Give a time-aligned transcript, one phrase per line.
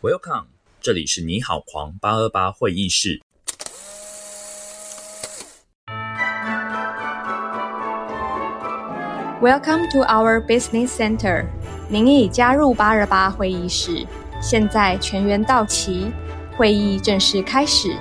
[0.00, 0.44] Welcome，
[0.80, 3.20] 这里是你好狂八二八会议室。
[9.42, 11.46] Welcome to our business center。
[11.90, 14.06] 您已加入八二八会议室，
[14.40, 16.12] 现在全员到齐，
[16.56, 17.96] 会议正式开始。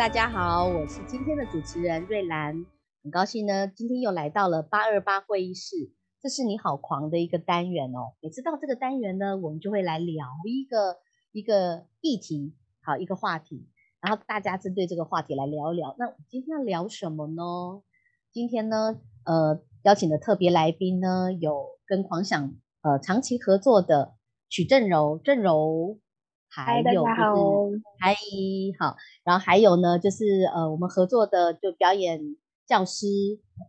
[0.00, 2.64] 大家好，我是今天的主持人瑞兰，
[3.02, 5.76] 很高兴呢，今天又来到了八二八会议室，
[6.22, 8.14] 这是你好狂的一个单元哦。
[8.22, 10.96] 每次到这个单元呢，我们就会来聊一个
[11.32, 13.68] 一个议题，好一个话题，
[14.00, 15.94] 然后大家针对这个话题来聊一聊。
[15.98, 17.82] 那今天要聊什么呢？
[18.32, 24.14] 今天呢，呃，邀请的特别来宾呢，有跟狂想呃长期合作的
[24.48, 25.98] 许正柔，正柔。
[26.52, 28.12] 还有就是嗨，
[28.80, 32.20] 好，然后还有呢，就是呃，我们合作的就表演
[32.66, 33.06] 教师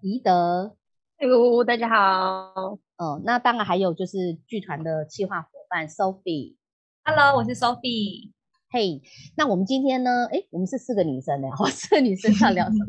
[0.01, 0.75] 宜德，
[1.19, 8.31] 哟，大家好，嗯，那当然还有就是剧团的企划伙伴 Sophie，Hello，我是 Sophie，
[8.71, 8.99] 嘿，
[9.37, 12.85] 那我们今天呢，哎，我们是四个女生呢，我四个女生要聊什么？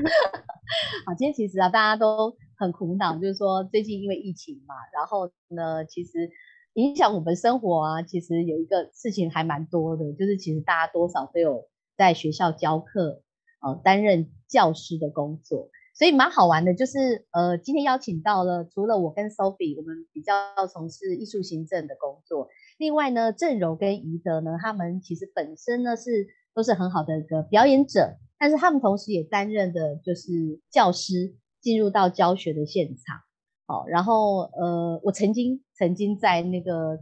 [1.05, 6.31] 好，今天其实啊，大家都很苦恼，就是说最近因为疫情嘛，然后呢，其实。
[6.75, 13.23] 影响我们生活啊，其实有一个事情还蛮多的，就是其实大家多少都有在学校教课，
[13.61, 16.73] 呃，担任教师的工作，所以蛮好玩的。
[16.73, 20.33] 就是呃，今天邀请到了除了我跟 Sophie，我们比较
[20.67, 22.49] 从事艺术行政的工作，
[22.79, 33.21] 另外呢，郑柔跟宜德呢，他们其实本身呢是都是很好的一个表演者，但是他们同时也担任的就是教师，进入到教学的现场。
[33.65, 36.97] 好，然后呃，我曾经曾经在那个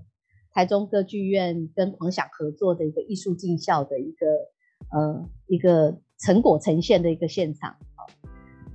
[0.55, 4.27] 台中歌剧院跟狂想合作的一个艺术进校的一个
[4.91, 7.77] 呃一个成果呈现的一个现场，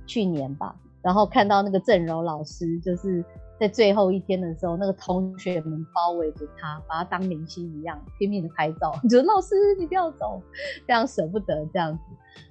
[0.06, 3.24] 去年吧，然后看到那个郑柔老师就是
[3.58, 10.40] 在最后一天的时候，那个同学们包围着他，把他当明星一样拼命的拍照， 觉得老师你不要走，
[10.86, 12.04] 非常舍不得这样子。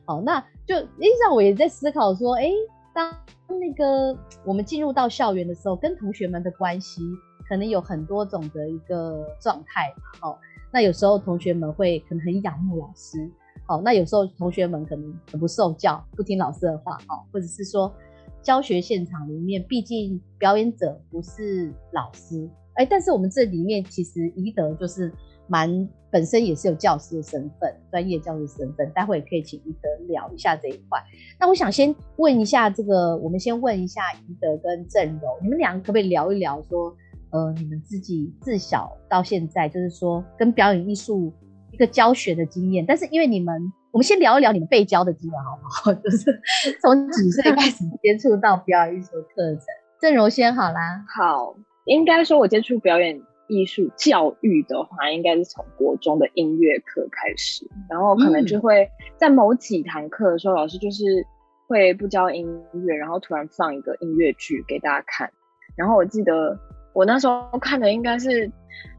[0.03, 2.51] 好，那就印象我也在思考说，哎。
[2.93, 3.13] 当
[3.49, 7.01] 那个我们进入到校园的时候，跟同学们的关系
[7.47, 10.29] 可能有很多种的一个状态嘛。
[10.29, 10.37] 哦，
[10.71, 13.29] 那有时候同学们会可能很仰慕老师，
[13.67, 17.93] 哦，那有时候同学们可能很不受教，不听老师的话，哦，或者是说
[18.41, 25.11] 教学现场里面，毕竟表演者不是老师，哎，但是我们这里面其实宜德就是。
[25.47, 30.99] 蛮本身也是有教师的身份，专业教师身份，待会也可以请宜德聊一下这一块。
[31.39, 36.91] 那我想先问一下这个，我们先问一下宜德跟郑柔，你们两个可不可以聊一聊，说
[37.35, 41.33] 呃你们自己自小到现在，就是说跟表演艺术
[41.71, 42.85] 一个教学的经验。
[42.87, 43.53] 但是因为你们，
[43.91, 45.93] 我们先聊一聊你们被教的经验好不好？
[46.01, 46.41] 就是
[46.81, 49.65] 从几岁开始接触到表演艺术课程？
[49.99, 51.03] 郑柔先好啦。
[51.13, 53.21] 好，应该说我接触表演。
[53.47, 61.23] 艺术教育的话，应该是从国中的音乐课开始，然后可能就会在某几堂课的时候，老师就是
[61.67, 65.31] 会不教音乐，然后突然放一个音乐剧给大家看。
[65.77, 66.59] 然后我记得
[66.95, 68.29] 我那时候看的应该是《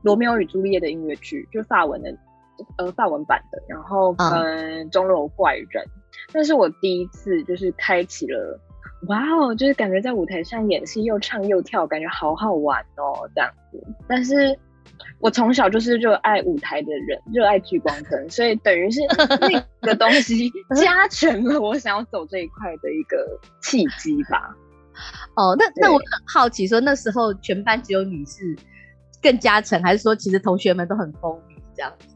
[0.03, 2.15] 罗密欧与朱丽叶》的音乐剧，就法文的，
[2.77, 3.61] 呃，法文版的。
[3.67, 5.83] 然后嗯，钟楼怪人，
[6.35, 8.61] 那是我第一次就是开启了。
[9.09, 13.83] 哇哦，就是感觉在舞台上演戏，又唱又跳，感觉好好玩哦，这样子。
[14.07, 14.59] 但是
[15.19, 19.01] 我从小就是热爱舞台的人，热爱聚光灯，所以等于是
[19.41, 24.55] 那个东西加成了我想要走这一块的一个契机吧。
[25.35, 28.57] 哦，那那我很好奇，说那时候全班只有你是
[29.23, 32.15] 更加成，还是说其实同学们都很风靡这样子？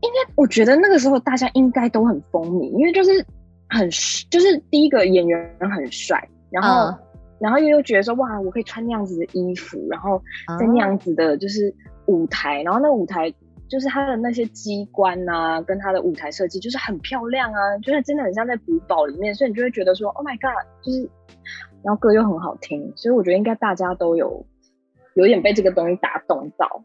[0.00, 3.24] 应该我觉得那个时候大家应该都很风靡，因为就是。
[3.68, 3.90] 很
[4.30, 6.16] 就是第一个演员很帅，
[6.50, 6.96] 然后
[7.40, 10.22] 然后又又觉得说哇，我可以穿那样子的衣服，然后
[10.56, 11.74] 在那样子的就是
[12.06, 13.28] 舞台，然后那个舞台
[13.68, 21.10] 就是他的那些机关啊，跟他的舞台设计就是很漂亮啊，就是真的很像在古堡里面，所以你就会觉得说 Oh my God，就是
[21.86, 24.44] 然后歌又很好听，所以我觉得应该大家都有
[25.14, 26.84] 有点被这个东西打动到。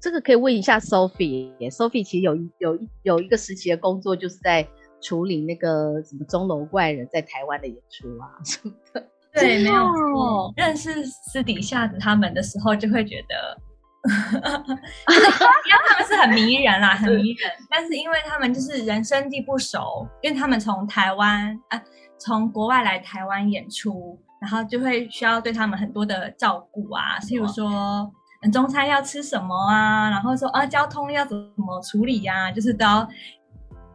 [0.00, 4.66] 这个可以问一下 Sophie，Sophie 其实有有有一个时期的工作就是在。
[5.02, 9.02] 处理那个什么钟楼怪人在台湾的演出啊什么的，
[9.32, 10.52] 对，没有错。
[10.58, 13.56] 认识私底下的他们的时候，就会觉得，
[14.04, 17.50] 因为他们是很迷人啦，很迷人。
[17.70, 21.82] 但是因为他们就是人生地不熟，因为他们从台湾啊，
[22.20, 28.08] 从国外来台湾演出，然后就会需要对他们很多的照顾啊，譬如说，
[28.52, 33.08] 中餐要吃什么啊，然后说啊，交通要怎么处理呀，就是都要。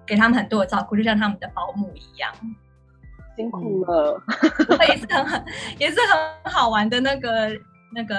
[0.07, 2.31] 给他们很多的照顾，就像他们的保姆一样。
[3.35, 4.21] 辛苦了，
[4.87, 5.45] 也是很
[5.79, 5.97] 也是
[6.43, 7.49] 很好玩的那个
[7.91, 8.15] 那个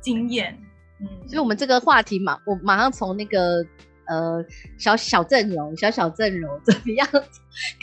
[0.00, 0.52] 经验。
[1.00, 3.64] 嗯，所以我们这个话题嘛，我马上从那个
[4.12, 4.44] 呃
[4.78, 7.08] 小小阵容、小小阵容 怎么样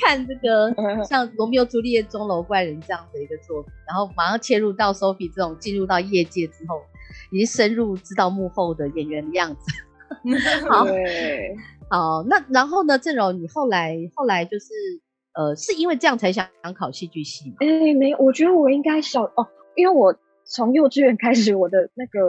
[0.01, 0.73] 看这个
[1.03, 6.81] 像《罗密欧朱丽叶》钟楼怪人这样的一个作品，然后马上切入到 Sophie 这种进入到业界之后，
[7.31, 9.71] 已经深入知道幕后的演员的样子。
[10.69, 10.85] 好，
[11.89, 12.97] 好，那然后呢？
[12.97, 14.65] 郑柔，你后来后来就是
[15.33, 17.57] 呃，是因为这样才想想考戏剧系吗？
[17.59, 22.19] 哎，没有，我觉得我应该小哦，因为我从幼稚园开始，我的那个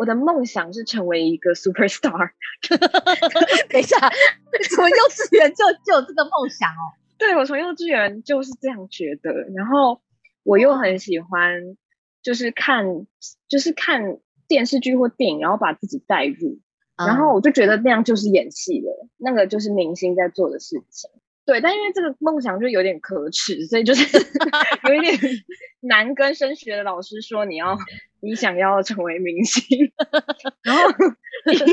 [0.00, 2.30] 我的梦想是成为一个 super star。
[3.68, 3.98] 等一下，
[4.74, 6.96] 从幼稚园就就有这个梦想哦？
[7.18, 10.00] 对，我从幼稚园就是这样觉得，然后
[10.42, 11.76] 我又很喜欢，
[12.22, 13.06] 就是看
[13.46, 14.18] 就是看
[14.48, 16.58] 电视剧或电影，然后把自己带入。
[16.96, 21.10] 然后我就觉得那样就是演戏了，那个就是明星在做的事情。
[21.50, 24.04] 对，但因为这个梦想就有点可耻，所以就是
[24.88, 25.18] 有一点
[25.82, 27.76] 难跟升学的老师说你要
[28.20, 29.90] 你想要成为明星。
[30.62, 30.82] 然后
[31.52, 31.66] 因为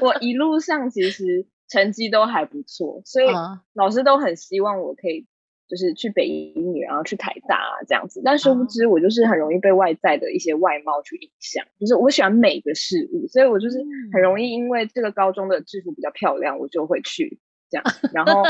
[0.00, 3.26] 我一路上其实成绩都还不错，所以
[3.74, 5.26] 老师都很希望我可以。
[5.66, 13.78] 就是去北英女，然后去台大啊这样子，但殊不知我就是很容易被外在的一些外貌去影响，就是我喜欢美的事物，所以我就是
[14.12, 17.38] 很容易因为这个高中的制服比较漂亮，我就会去
[17.74, 17.84] 这样，
[18.14, 18.44] 然后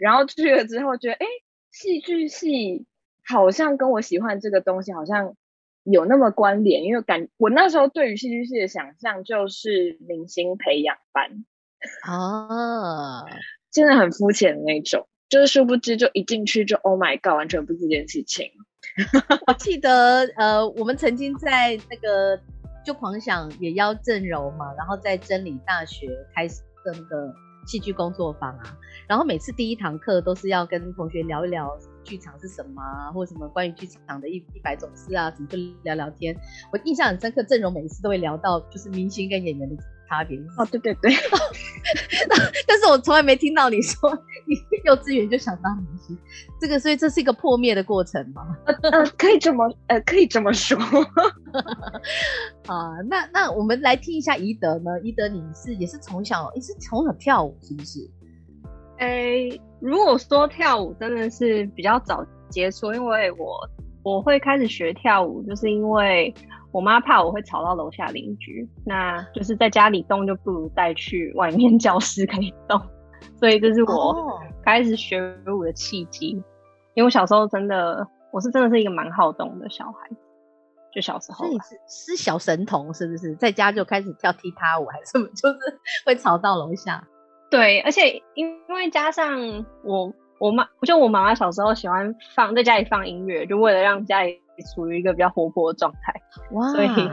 [0.00, 1.26] 然后去了之后觉得，哎，
[1.70, 2.86] 戏剧系
[3.24, 5.34] 好像跟我喜欢这个东西好像
[5.84, 11.44] 有那么关联，因为感我那时候对于戏剧系的想象就是明星培养班
[12.02, 13.24] 啊，
[13.70, 15.06] 真的很肤浅的那种。
[15.30, 18.52] 就是殊不知，就一进去就 Oh my God，完全不是这件事情。
[19.48, 22.38] 我记得呃，我们曾经在那个
[22.84, 27.34] 就狂想也邀郑柔嘛，然后在真理大学开始的那个
[27.66, 31.70] 戏剧工作坊啊，然后每次第一堂课都是要跟同学聊一聊
[32.02, 36.36] 剧场是什么啊，或什么关于剧场的一一百种事啊，什么就聊聊天。
[36.72, 39.76] 我印象很深刻，阵容每一次都会聊到就是明星跟演员的。
[40.08, 41.12] 差别哦，对对对，
[42.66, 44.10] 但是我从来没听到你说
[44.46, 44.54] 你
[44.84, 46.16] 幼稚园就想当明星，
[46.60, 48.56] 这个所以这是一个破灭的过程吗？
[48.82, 50.78] 呃，可以这么呃，可以这么说
[52.66, 53.00] 啊。
[53.08, 55.00] 那那我们来听一下宜德呢？
[55.02, 58.00] 宜德你是也是从小也是从小跳舞是不是？
[58.98, 63.58] 诶，如果说跳舞真的是比较早接触，因为我
[64.02, 66.34] 我会开始学跳舞，就是因为。
[66.74, 72.80] 我妈怕我会吵到楼下邻居，那就是在家里动就不如带去外面教室可以动，
[73.38, 76.30] 所以这是我开始学舞的契机。
[76.94, 80.10] 因为我小时候真的，我是真的是一个蛮好动的小孩，
[80.92, 81.46] 就小时候。
[81.46, 83.36] 所以是是小神童是不是？
[83.36, 85.28] 在家就开始跳踢踏舞还是什么？
[85.40, 85.58] 就是
[86.04, 87.06] 会吵到楼下。
[87.52, 94.40] 对，而且因为加上我我妈，就我妈妈小时候喜欢放在家里放音乐，就为了让家里。
[94.74, 96.14] 处于一个比较活泼的状态，
[96.72, 97.10] 所以，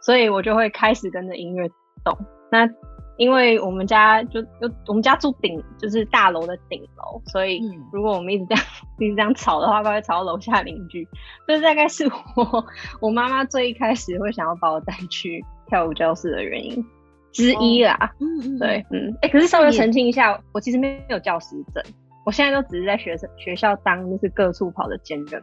[0.00, 1.68] 所以我就会开始跟着音乐
[2.04, 2.16] 动。
[2.50, 2.68] 那
[3.16, 7.60] 因为我们家就就我们家住顶，就是大楼的顶楼，所以
[7.92, 8.64] 如果我们一直这样
[8.98, 11.06] 一直这样吵的话，会吵到楼下邻居。
[11.46, 12.06] 这大概是
[12.36, 12.64] 我
[13.00, 16.86] 我妈妈最一开始会想要把我带去跳舞教室的原因
[17.32, 18.14] 之一啦。
[18.20, 21.82] 嗯嗯，对，嗯，哎，可是稍微澄清一下，我其实没有教师证，
[22.24, 25.42] 我现在都只是在学生学校当就是各处跑的兼任。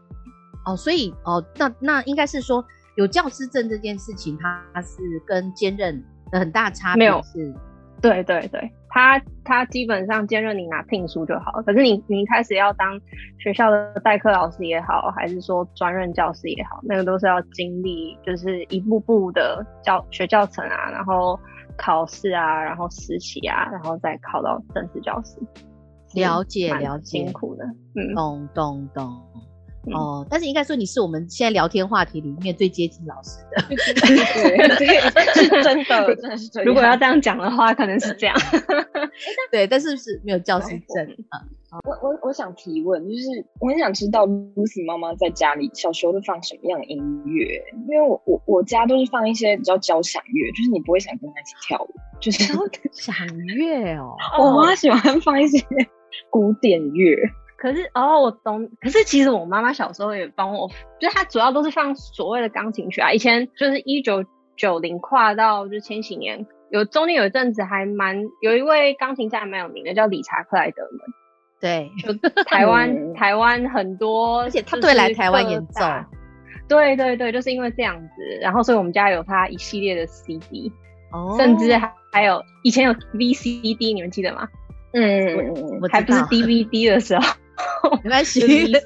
[0.65, 2.63] 哦，所以哦，那那应该是说
[2.95, 6.99] 有教师证这件事情，它是跟兼任的很大差别。
[6.99, 7.53] 没有，是，
[8.01, 12.99] 对对对，他他基本上兼任你拿聘书就好，可是你你一开始要当
[13.37, 21.39] 学校的代课老师也好，还是说专任教师也好，那个都是要经历就是一步步的教学教程啊，然后
[21.77, 25.37] 考试啊，然后实习啊，然后再考到正式教师。
[26.13, 29.21] 了解了解，辛苦的，嗯，懂懂懂。
[29.93, 33.61] 哦，但是应该说你是我们现在聊天话题里面最接近老师的，
[34.77, 34.99] 对
[35.33, 36.63] 是真的，真的是。
[36.63, 38.35] 如果要这样讲的话，可能是这样。
[39.51, 41.39] 对，但是是没有教师证啊。
[41.83, 47.61] 我我我想提问，就是我很想知道 Lucy 妈妈在家里小时候都放什么样的音乐？
[47.89, 51.89] 因为我我我家都是放一些比较交响乐，就是你不会想跟她一起跳舞，
[52.21, 52.53] 就是交
[52.93, 53.13] 响
[53.57, 54.15] 乐哦。
[54.39, 55.61] 我妈喜欢放一些
[56.29, 57.17] 古典乐。
[57.57, 58.69] 可是哦，我懂。
[58.81, 60.67] 可是其实我妈妈小时候也帮我，
[60.99, 63.11] 就是她主要都是放所谓的钢琴曲啊。
[63.11, 64.23] 以前就是一九
[64.55, 70.99] 九零跨到就是千禧年，有中间有一阵子还蛮有一位钢琴家还蛮有名的，叫理查克莱德门。
[71.61, 75.81] 对， 就台湾台湾很多，而且他对来台湾演奏。
[76.67, 80.71] 对对对，就是因为这样子，然后所以我们家有他一系列的 CD，
[81.11, 84.47] 哦，甚至还还有以前有 VCD，你们记得吗？
[84.93, 87.23] 嗯，还不是 DVD 的时候。
[88.03, 88.73] 没关系，CD，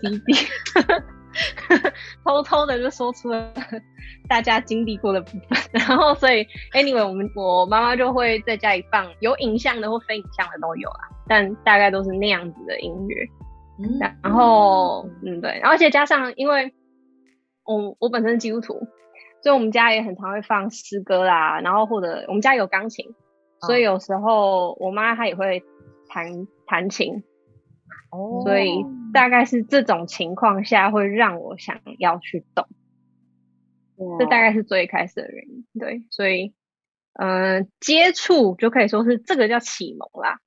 [2.25, 3.53] 偷偷的就说出了
[4.27, 13.15] 大家经历过的部分， 然后所以 anyway，我们我妈妈就会在家里放有影像的或非影像的都有啦，但大概都是那样子的音乐。
[13.81, 16.73] 嗯然后嗯对，而且加上因为
[17.63, 18.73] 我我本身是基督徒，
[19.41, 23.05] 所以我们家也很常会放诗歌啦，然后或者我们家有钢琴，
[23.61, 25.63] 所以有时候我妈她也会
[26.09, 27.23] 弹弹琴。
[28.11, 32.67] 哦，所以大概是这种情况下会让我想要去动，
[34.17, 35.65] 这大概是最开始的原因。
[35.79, 36.53] 对，所以
[37.13, 40.39] 嗯，接触就可以说是这个叫启蒙啦。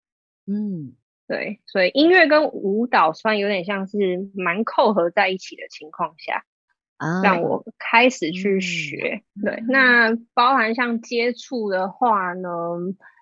[0.47, 0.95] 嗯，
[1.29, 3.99] 对，所以音乐跟舞蹈算有点像是
[4.35, 6.45] 蛮扣合在一起的情况下，
[7.23, 9.23] 让我开始去学。
[9.45, 12.49] 对，那包含像接触的话呢，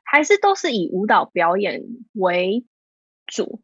[0.05, 1.83] 还是都是以舞蹈表演
[2.15, 2.65] 为
[3.27, 3.61] 主。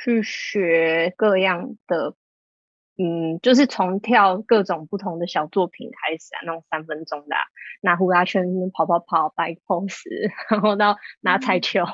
[0.00, 2.14] 去学各样的，
[2.98, 7.36] 嗯，就是从跳各种不同的小作品开始啊，那种三分钟的
[7.80, 10.02] 拿呼啦圈、跑跑跑、摆 pose，
[10.50, 11.84] 然后到拿彩球，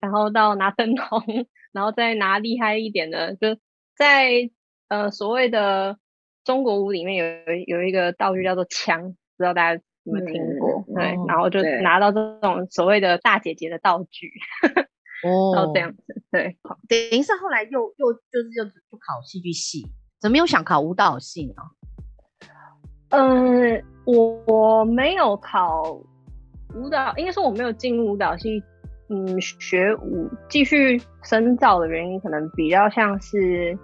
[0.00, 3.58] 然后到拿灯笼，然后再拿厉害一点的，就
[3.96, 4.50] 在
[4.88, 5.98] 呃所谓的
[6.44, 10.84] 中国舞里面有有一个道具叫做枪，不知道大家有没有听过？
[10.94, 14.32] 对，然后就拿到这种所谓的大姐姐的道具。
[15.24, 16.56] 哦，这样子，对，
[16.88, 19.86] 等一下，后来又又就是又不考戏剧系，
[20.20, 21.62] 怎么又想考舞蹈系呢？
[23.10, 25.82] 嗯，我我没有考
[26.74, 28.62] 舞蹈，应该说我没有进入舞蹈系，
[29.08, 33.76] 嗯，学舞继续深造的原因，可能比较像是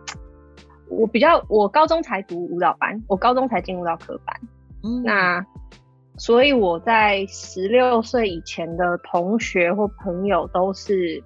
[0.88, 4.40] 我比较我高中才读舞蹈班，我高中才进入到科班，
[4.82, 5.44] 嗯，那。
[6.16, 11.22] 所以我在十六岁以前的同学或朋友都是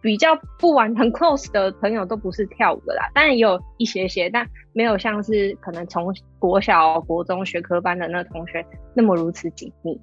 [0.00, 3.10] 比较不玩很 close 的朋友，都不是跳舞的啦。
[3.14, 9.98] 当然也有一些些，但没有像是可能从国小、国中学科班的那同学那么如此紧密。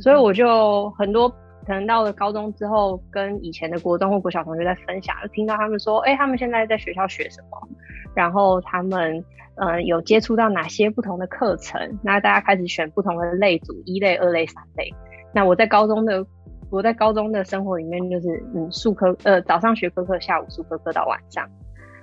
[0.00, 1.32] 所以我就很多
[1.66, 7.68] 可能到了高中之后，跟以前的国中或国小同学在分享，就听到他们说：“哎，他们现在在学校学什么？”
[8.14, 9.24] 然后他们。
[9.54, 11.78] 呃，有接触到哪些不同的课程？
[12.02, 14.90] 那大家开始选不同的类组，一类、二类、三类。
[15.30, 16.24] 那我在高中的
[16.70, 21.46] 我在高中的生活里面，就是嗯，数科呃早上学科课，下午数科课到晚上。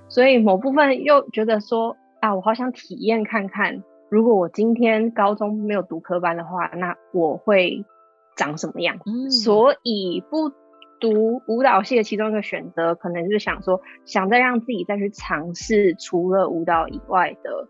[0.08, 7.84] 所以某部分又觉得说啊，我好想体验看看，如果我今天高中没有读科班的话，那我会
[8.40, 8.98] 长什么样？
[9.30, 10.52] 所以不。
[11.00, 17.68] 读舞蹈系的其中一个选择，可能就是想说，想再让自己再去尝试除了舞蹈以外的，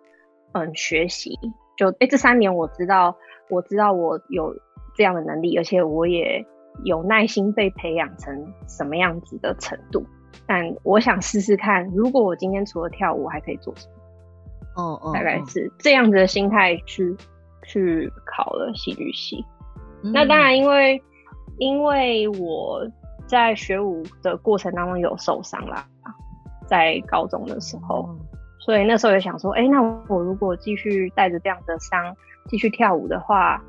[0.51, 1.39] 嗯，学习。
[1.77, 3.17] 就哎，这三年我知道，
[3.49, 4.53] 我知道我有
[4.97, 6.45] 这样的能力，而且我也
[6.83, 10.05] 有耐心被培养成什么样子的程度。
[10.45, 13.95] 但我想试试看，如果我今天除了跳舞还可以做什么？
[14.75, 17.17] 哦哦，大概是这样子的心态去
[17.63, 19.45] 去考了戏剧系。
[20.03, 21.03] 那当然，因为
[21.59, 22.87] 因为我。
[23.27, 25.87] 在学舞的过程当中有受伤啦，
[26.67, 28.13] 在高中的时候，
[28.59, 32.13] 所以那时候也想说，哎，那我如果继续带着这样的伤
[32.49, 33.63] 继续跳舞的话，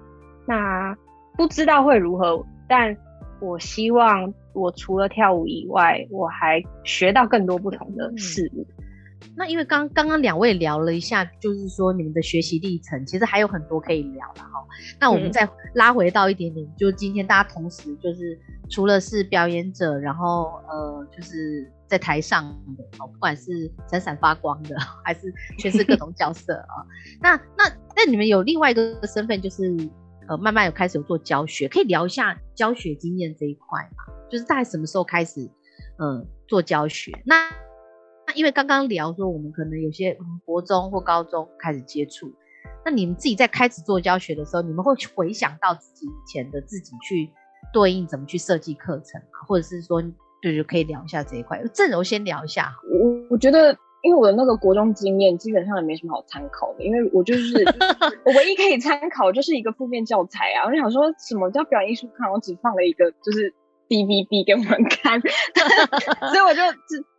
[0.47, 0.97] 那
[1.37, 2.43] 不知道会如何。
[2.67, 2.97] 但
[3.39, 8.65] 我希望我除了跳舞以外，我还学到更多不同的事物。
[9.35, 14.65] 那因为刚刚刚两位聊了一下，就是说你们的学习历程，其实还有很多可以聊了哈。
[14.99, 18.37] 那我们再拉回到一点点，就今天大家同时就是
[18.69, 22.45] 除了是表演者，然后呃就是在台上
[22.77, 25.21] 的哦，不管是闪闪发光的， 还是
[25.57, 26.85] 全是各种角色啊。
[27.21, 29.75] 那那那你们有另外一个身份，就是
[30.27, 34.13] 呃慢慢有开始有做教学，可以聊一下教学经验这一块嘛？
[34.29, 35.49] 就是大概什么时候开始
[35.99, 37.11] 嗯做教学？
[37.25, 37.49] 那
[38.33, 42.31] 因为刚刚聊说，我们可能有些国中或高中开始接触，
[42.85, 47.29] 那你们自己在开始做教学的时候，你们会回想到自己以前的自己去
[47.73, 50.01] 对应怎么去设计课程，或者是说，
[50.41, 51.61] 对就可以聊一下这一块。
[51.73, 52.73] 郑柔先聊一下。
[52.89, 57.63] 我我觉得，因为我的那个国中经验基本上也没什么好参考的，因为我就是
[58.25, 60.65] 我唯一可以参考就是一个负面教材啊。
[60.67, 63.53] 我想说什么叫表演艺术课，我只放了一个就是。
[63.91, 65.19] D V D 给我们看，
[66.31, 66.61] 所以我就，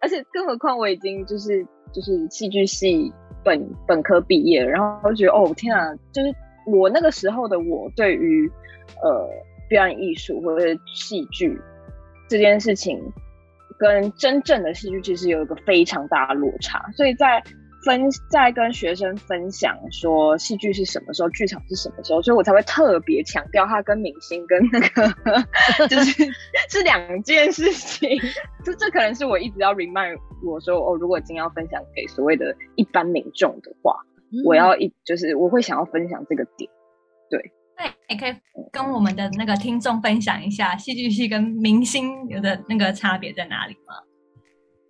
[0.00, 1.62] 而且更何况我已经就是
[1.92, 3.12] 就是戏剧系
[3.44, 6.34] 本本科毕业，然后我就觉得哦天啊，就是
[6.66, 8.50] 我那个时候的我对于
[9.02, 9.28] 呃
[9.68, 11.60] 表演艺术或者戏剧
[12.26, 12.98] 这件事情，
[13.78, 17.44] 跟真正的戏剧其实有一个非常大的落差，所以在
[17.84, 25.08] 分在跟学生分享说戏剧是什么时候，剧场是什么时候，所以我才会特别强调它跟明星跟那个
[25.88, 26.24] 就是
[26.68, 28.08] 是两件事情。
[28.64, 33.96] 这这可能是我一直要 remind 我说哦，如果今天要分享给所谓的一般民众的话，
[34.44, 36.70] 我要一就是我会想要分享这个点。
[37.28, 38.34] 对，那也可以
[38.70, 43.94] 跟我们的那个听众分享一下戏剧系跟明星有的那个差别在哪里吗？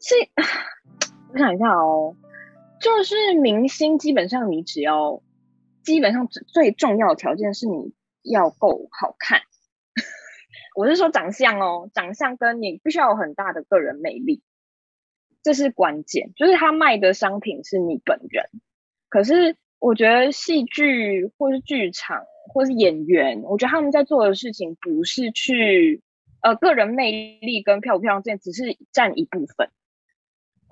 [0.01, 0.15] 是，
[1.33, 2.15] 我想一下哦。
[2.83, 5.23] 就是明星，基本上你只要，
[5.85, 9.41] 基本上最重要的条件是你要够好看。
[10.75, 14.43] 我是说长相哦，长相跟你必须要有很大的个人魅力，
[15.45, 16.33] 这是关键。
[16.35, 18.47] 就是他卖的商品是你本人。
[19.09, 26.03] 可是我觉得戏剧或是剧场或是演员，我觉得他们在做的事情不是去
[26.41, 29.71] 呃个人魅力跟漂不漂亮这只是占一部分。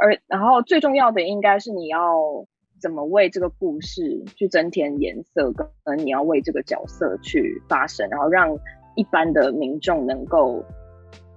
[0.00, 2.46] 而然后最重要的应该是你要
[2.80, 8.58] 怎么为这个故事去增添颜色，跟你要为这个角色去发声，然后让
[8.96, 10.64] 一般的民众能够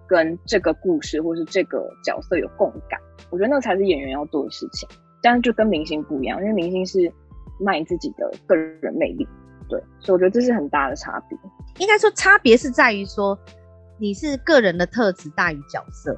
[0.07, 2.99] 跟这个故事或是这个角色有共感。
[3.29, 4.87] 我觉得那才是演员要做的事情，
[5.21, 7.11] 但是就跟明星不一样，因为明星是
[7.59, 9.27] 卖自己的个人魅力，
[9.67, 11.37] 对，所以我觉得这是很大的差别。
[11.79, 13.37] 应该说差别是在于说
[13.99, 16.17] 你是个人的特质大于角色，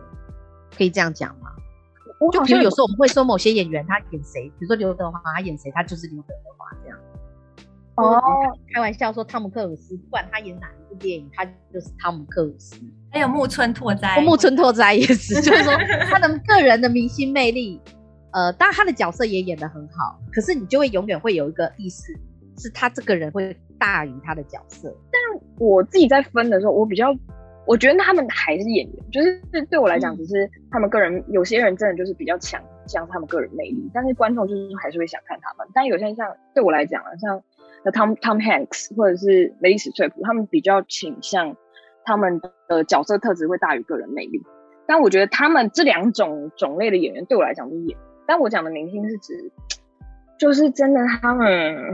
[0.78, 1.50] 可以这样讲吗？
[2.31, 6.98] 就比如有时候我们会说某些演员他演谁，比如说刘德华他演谁，他就是刘德华这样。
[7.95, 8.22] 哦，
[8.74, 12.75] 开玩笑说汤姆克鲁斯，不管他演哪一部电影，他就是汤姆克鲁斯。
[13.12, 15.74] 还有木村拓哉，木村拓哉也是，就是说
[16.10, 17.79] 他的个人的明星魅力，
[18.31, 22.13] 呃，当然他的角色也演得很好，可是你就会永远会有一个意识，
[22.57, 24.93] 是他这个人会大于他的角色。
[25.12, 25.22] 但
[25.57, 27.13] 我自己在分的时候，我比较。
[27.65, 31.24] 我觉得他们还是演员，就是对我来讲，只是他们个人。
[31.29, 35.67] 有些人真的就是比较强，像他们个人魅力，但是观众就是还是会想看他们。
[35.74, 37.41] 但有些人像对我来讲啊，像
[37.91, 41.57] Tom Tom Hanks 或者是梅丽史翠普，他们比较倾向
[42.03, 44.43] 他们的角色特质会大于个人魅力。
[44.86, 49.51] 但我觉得他们这两种种类的演员对我来讲都是演，但我讲的明星是指。
[50.38, 51.46] 就是真的，他们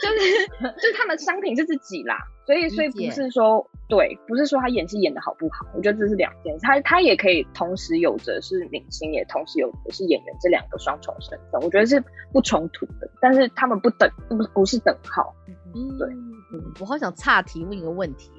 [0.00, 15.34] 就是就是他们商品是自己啦，所以所以不是说对，不是说他演戏演的好不好，我觉得这是两件事，他他也可以同时有着是明星，也同时有着是演员这两个双重身份，我觉得是不冲突的，但是他们不等不不是等号，
[15.98, 16.08] 对，
[16.52, 18.30] 嗯，我好想岔题问一个问题。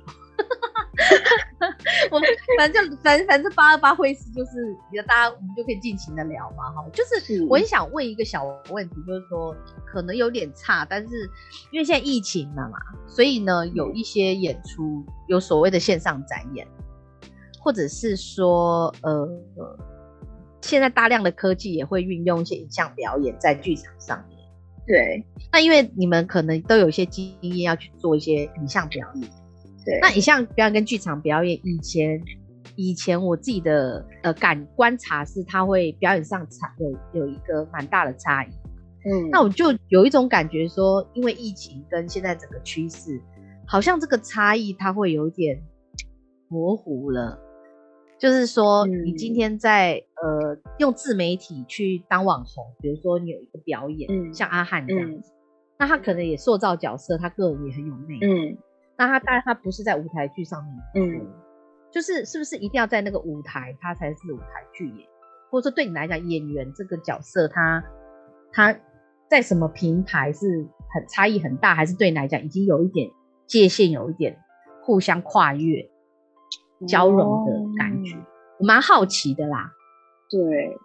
[2.12, 2.20] 我
[2.58, 4.76] 反正反正反正八二八会师就是，
[5.08, 6.86] 大家我们就可以尽情的聊嘛，哈。
[6.92, 11.30] 就是我很想问一个小问题，就是说可能有点差，但是
[11.72, 12.78] 因为现在疫情了嘛，
[13.08, 16.68] 所以呢有一些演出有所谓的线上展演，
[17.60, 19.28] 或者是说呃，
[20.62, 24.38] 现在大量的科技也会运用一些影像表演在剧场上面。
[24.86, 29.30] 对，那因为你们可能都有一些经验要去做一些影像表演。
[29.86, 32.22] 对，那你像表演跟剧场表演，以前
[32.76, 38.50] 以前我自己的呃感观察是，他会表演上差有有一个蛮大的差异。
[39.04, 43.20] 嗯，那我就有一种感觉说，因为疫情跟现在整个趋势，
[43.66, 45.62] 好像这个差异它会有点
[46.48, 47.40] 模糊了。
[48.20, 55.32] 就是说，你今天在呃用自媒体去当网红，比如说你有一个表演，像阿汉这样子，
[55.80, 58.60] 那他可能也塑造角色，他个人也很有魅力。
[59.02, 61.28] 那他当然他不是在舞台剧上面，嗯，
[61.90, 65.08] 就是是不是一定要在那个舞台，他才是舞台剧演，
[65.50, 67.84] 或者说对你来讲，演员这个角色，他
[68.52, 68.76] 他
[69.28, 73.10] 在什么平台是很差异很大，还是对你来讲已经有一点
[73.48, 74.38] 界限，有一点
[74.84, 75.90] 互相跨越
[76.88, 78.16] 交融的感觉？
[78.60, 79.72] 我蛮好奇的啦。
[80.30, 80.78] 对，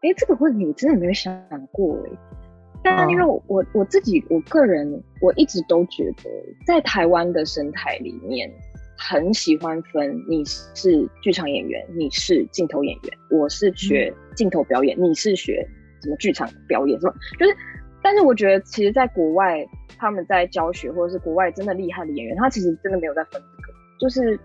[0.00, 1.38] 哎，这个问题我真的没有想
[1.70, 2.47] 过哎。
[2.96, 6.30] 但因为我我我自己我个人我一直都觉得，
[6.66, 8.50] 在台湾的生态里面，
[8.96, 15.66] 很喜欢分你是剧场演员，你是镜头演员，我是学镜头表演，你是学
[16.02, 17.56] 什么剧场表演，什么就是，
[18.02, 19.64] 但是我觉得其实，在国外
[19.98, 24.38] 他们在教学，或者是国外真的厉害的演员，他其实真的没有在分这个，就是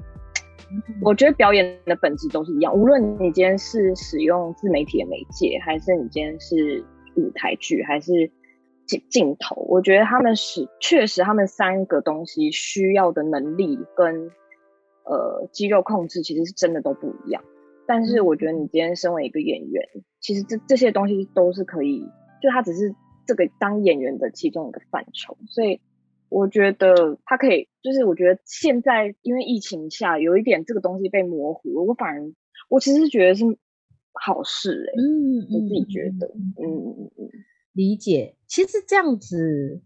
[1.02, 6.84] 我觉得表演的本质都是一样，无论你今天是使用自媒体的媒介，还是你今天是。
[7.16, 8.32] 舞台剧还是
[8.86, 14.32] 镜镜头，我觉得他们是确实，他们三个东西需要的能力跟
[15.06, 17.44] 呃肌肉控制，其实是真的都不一样。
[17.86, 22.08] 但是我觉得你今天身为一个演员，其实这这些东西都是可以，
[22.42, 22.96] 就他只是
[23.26, 25.38] 这个当演员的其中一个范畴。
[25.48, 25.82] 所以
[26.30, 32.32] 我觉得他可以，就是我觉得现在因为疫情下有一点这个东西被模糊了，我反而
[32.70, 33.46] 我其实觉得是
[34.14, 34.94] 好事哎。
[34.98, 37.30] 嗯，我自己觉得，嗯嗯，
[37.74, 38.36] 理解。
[38.48, 39.82] 其实这样子，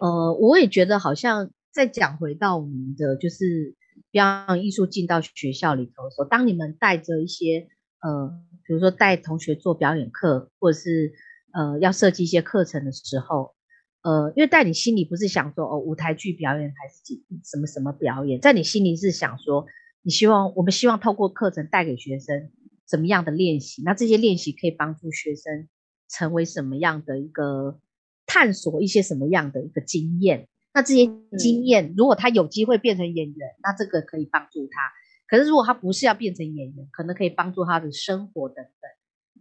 [0.00, 3.74] 呃，我也觉得好像再讲回到我们的就是
[4.10, 7.68] 表演艺术进到学校里头的时候，当你们带着一些
[8.00, 8.30] 呃，
[8.66, 11.12] 比如说带同学做表演课，或者是
[11.52, 13.54] 呃要设计一些课程的时候。
[14.02, 19.66] 呃，因为在你心里不是想说哦，舞台剧表演还是什么什么表演，在你心里是想说，
[20.02, 22.52] 你希望我们希望透过课程带给学生
[22.88, 23.82] 什么样的练习？
[23.84, 25.68] 那这些练习可以帮助学生
[26.08, 27.80] 成为什么样的一个
[28.26, 30.48] 探索一些什么样的一个经验？
[30.72, 34.92] 那这些经验如果他有机会变成演员，那这个可以帮助他。
[35.28, 38.90] 可是如果他不是要变成演员，可能可以帮助他的生活等等。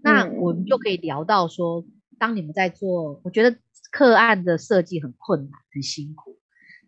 [0.01, 1.85] 那我们就可以聊到说，
[2.17, 3.57] 当你们在做，我觉得。
[3.91, 6.37] 课案的设计很困难，很辛苦。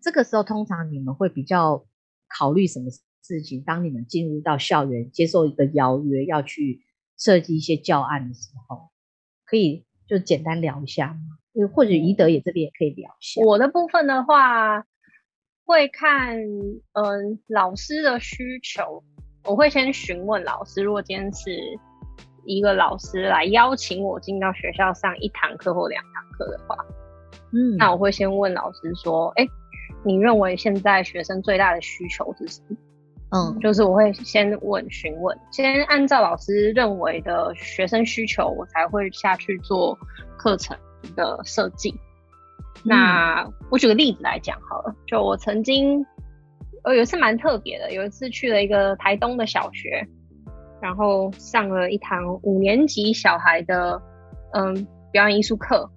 [0.02, 1.86] 这个时候，通常你们会比较
[2.28, 2.90] 考虑什么
[3.28, 3.62] 事情？
[3.64, 6.82] 当你们进入到校园，接受一个邀约，要去
[7.18, 8.90] 设计一些教案的时候，
[9.46, 11.68] 可以就简单聊一下吗？
[11.74, 13.42] 或者宜德也这边也可以聊一下。
[13.44, 14.86] 我的部分的话，
[15.66, 16.38] 会看
[16.94, 19.04] 嗯老师的需求，
[19.44, 20.82] 我会先询问老师。
[20.82, 21.50] 如果今天是
[22.46, 26.78] 一个老师来邀请我进到学校上一堂课或两堂课的话，
[27.52, 29.48] 嗯，那我会先问老师说：“哎，
[30.06, 32.78] 你认为现在学生最大的需求是什么？”
[33.32, 39.98] 嗯，就是我会先问询问，先按照老师认为的学生需求，我才会下去做
[40.38, 40.78] 课程
[41.16, 41.94] 的设计。
[42.84, 46.06] 那我举个例子来讲好了，就我曾经
[46.84, 50.08] 呃有一次蛮特别的，有一次去了一个台东的小学。
[50.80, 54.00] 然后上了一堂五年级小孩的
[54.54, 55.90] 嗯表演艺术课，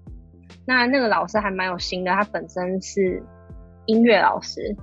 [0.64, 3.22] 那那个老师还蛮有心的，他本身是
[3.84, 4.74] 音乐老师。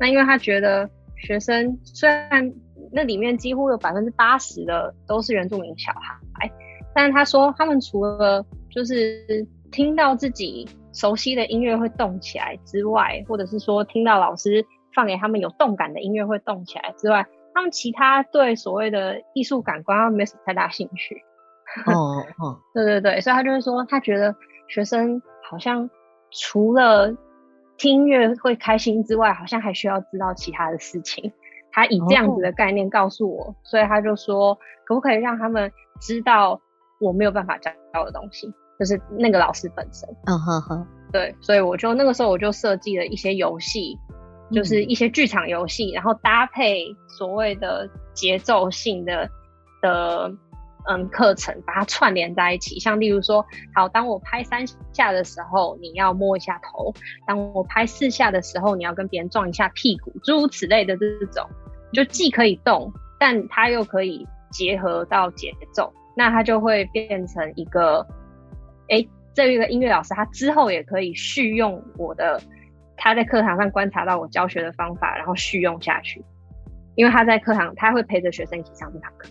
[0.00, 2.52] 那因为他觉得学生虽然
[2.92, 6.50] 那里面几乎有百分之八十的都是原住民小孩，
[6.94, 17.26] 但是他说他们除了就是听到自己熟悉的音乐会动起来之外，或者是说听到老师放给他们有动感的音乐会动起来之外。
[17.54, 21.22] 他们其他对所谓的艺术感官没什么太大兴趣。
[21.86, 24.34] 哦哦，对对对，所以他就是说，他觉得
[24.68, 25.88] 学生好像
[26.30, 27.12] 除了
[27.76, 31.32] 听音乐会开心之外，好像还需要知道其他的事情。
[31.72, 36.60] 他以这样子的概念告诉我，所以他就说，可不可以让他们知道
[37.00, 40.08] 我没有办法教到的东西，就是那个老师本身。
[40.26, 43.98] 嗯哼哼，对，所以我就那个时候我就设计了一些游戏。
[44.52, 49.28] 就是一些剧场游戏，然后搭配所谓的节奏性的
[49.80, 50.30] 的
[50.86, 52.78] 嗯课程，把它串联在一起。
[52.78, 53.44] 像例如说，
[53.74, 56.92] 好，当我拍三下的时候，你要摸一下头；
[57.26, 61.46] 当我拍四下的时候，你要跟别人撞一下屁股，诸如此类的这种，
[61.92, 68.06] 就既可以动，但它又可以结合到节奏，那它就会变成一个，
[68.88, 72.40] 哎，这一个音乐老师他之后也可以续用我的。
[72.96, 76.24] 他在课堂上观察到我教学的方法，然后续用下去。
[76.94, 79.28] 因为他在课堂，他会陪着学生一起上这堂课。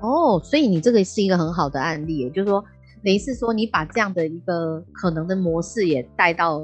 [0.00, 2.64] 哦，所以你这个是一个很好的案例，也就是说，
[3.02, 6.62] 等于是说你把这样的一个可能的模式也带到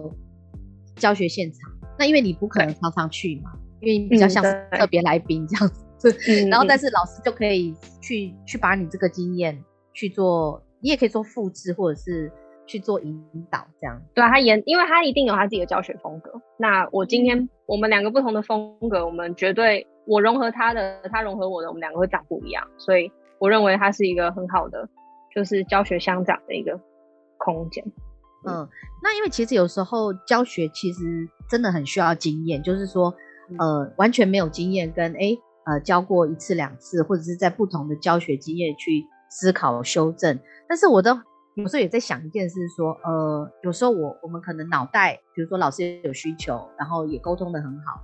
[0.96, 1.70] 教学现场。
[1.98, 6.10] 那因为你不可能常常去嘛，因为你比较像特别来宾这样子。
[6.48, 9.62] 然后，但是老师就可以去去把你这个经验
[9.92, 12.30] 去做，你也可以做复制，或者是。
[12.66, 16.30] 去做引导，这样对啊，他也，因为他一定有他自己的教学风格。
[16.56, 22.64] 那我今天我们两个不同的风格，我们绝对我融合他的，他融合我的，我们两个会长不一样。
[22.78, 23.10] 所以
[23.40, 24.88] 我认为它是一个很好的，
[25.34, 26.78] 就是教学相长的一个
[27.38, 27.84] 空间。
[28.46, 28.68] 嗯，
[29.02, 33.12] 那因为其实有时候教学其实真的很需要经验，就是说
[33.58, 40.38] 呃完全没有经验跟哎呃教过一次两次，或者是在不同的教学经验去思考修正。
[40.68, 41.22] 但是我的。
[41.56, 48.00] 有时候也在想一件事，说，呃，有时候我我们可能脑袋，比如说老师有需求，然后也沟通的很好，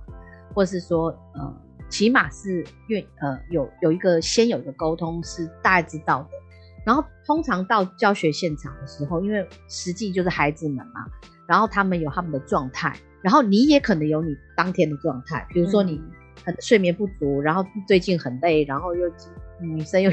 [0.53, 6.29] 或是说，呃，起码是愿，呃，有有一个先有的沟通是大家知道的。
[6.85, 11.05] 然后通常到教学现场的时候，因为实际就是孩子们嘛，
[11.47, 16.01] 然后他们有他们的状态，然后你也可能有你当天的状态，比如说你
[16.45, 19.11] 很睡眠不足，然后最近很累，然后又
[19.59, 20.09] 女生又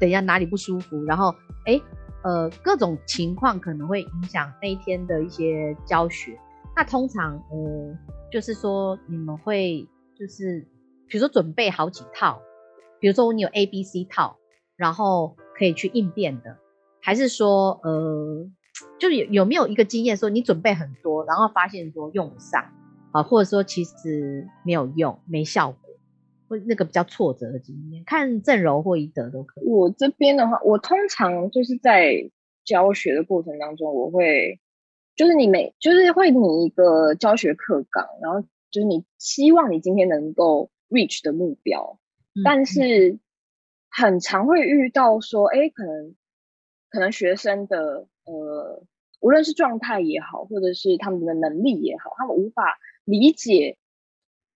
[0.00, 1.34] 等一下哪里不舒服，然后
[1.66, 1.80] 哎。
[2.22, 6.36] 呃，各种情况可能会影响那一天的一些教学。
[6.74, 7.96] 那通常，呃，
[8.32, 10.66] 就是说你们会就是，
[11.08, 12.42] 比如说准备好几套，
[13.00, 14.38] 比如说你有 A、B、C 套，
[14.76, 16.56] 然后可以去应变的，
[17.00, 18.50] 还是说，呃，
[18.98, 22.72] 就有有没有一个经验说你准备很多，然后发现说用不上
[23.12, 25.78] 啊，或者说其实没有用，没效果，
[26.48, 28.02] 或那个比较挫折的经验？
[28.04, 29.64] 看郑柔或宜德都可以。
[29.66, 32.30] 我这边的话，我通常就是在
[32.64, 34.60] 教学的过程当中，我会
[35.14, 38.40] 就是你每就是会拟一个教学课纲，然后
[38.70, 41.98] 就是你希望你今天能够 reach 的目标，
[42.44, 43.18] 但是
[43.90, 46.14] 很常会遇到说，哎，可能
[46.90, 48.82] 可能学生的呃，
[49.20, 53.78] 无论是状态也好，或者是他们的能力也好，他们无法理解。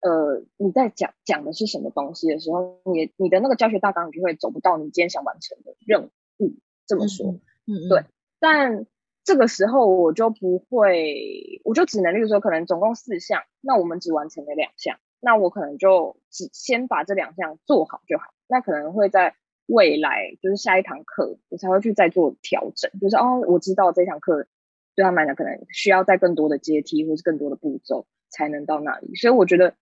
[0.00, 6.54] 呃，你在讲讲的是什么东西的时候，你你的那个教学大纲，你就会走不到你今天想完成的任务。
[6.86, 8.04] 这么说，嗯，对。
[8.38, 8.86] 但
[9.24, 18.26] 这个时候我就不会，我就只能，例如说，可能总共四项，那我们只完成了两项，那我可能就只先把这两项做好就好。
[18.46, 19.34] 那可能会在
[19.66, 22.90] 未来，就是下一堂课，我才会去再做调整。
[23.00, 24.46] 就是哦，我知道这堂课
[24.94, 29.16] 对他们来讲，可能需要再更多的阶梯，或是更多的步骤才能到那里。
[29.16, 29.74] 所以我觉得。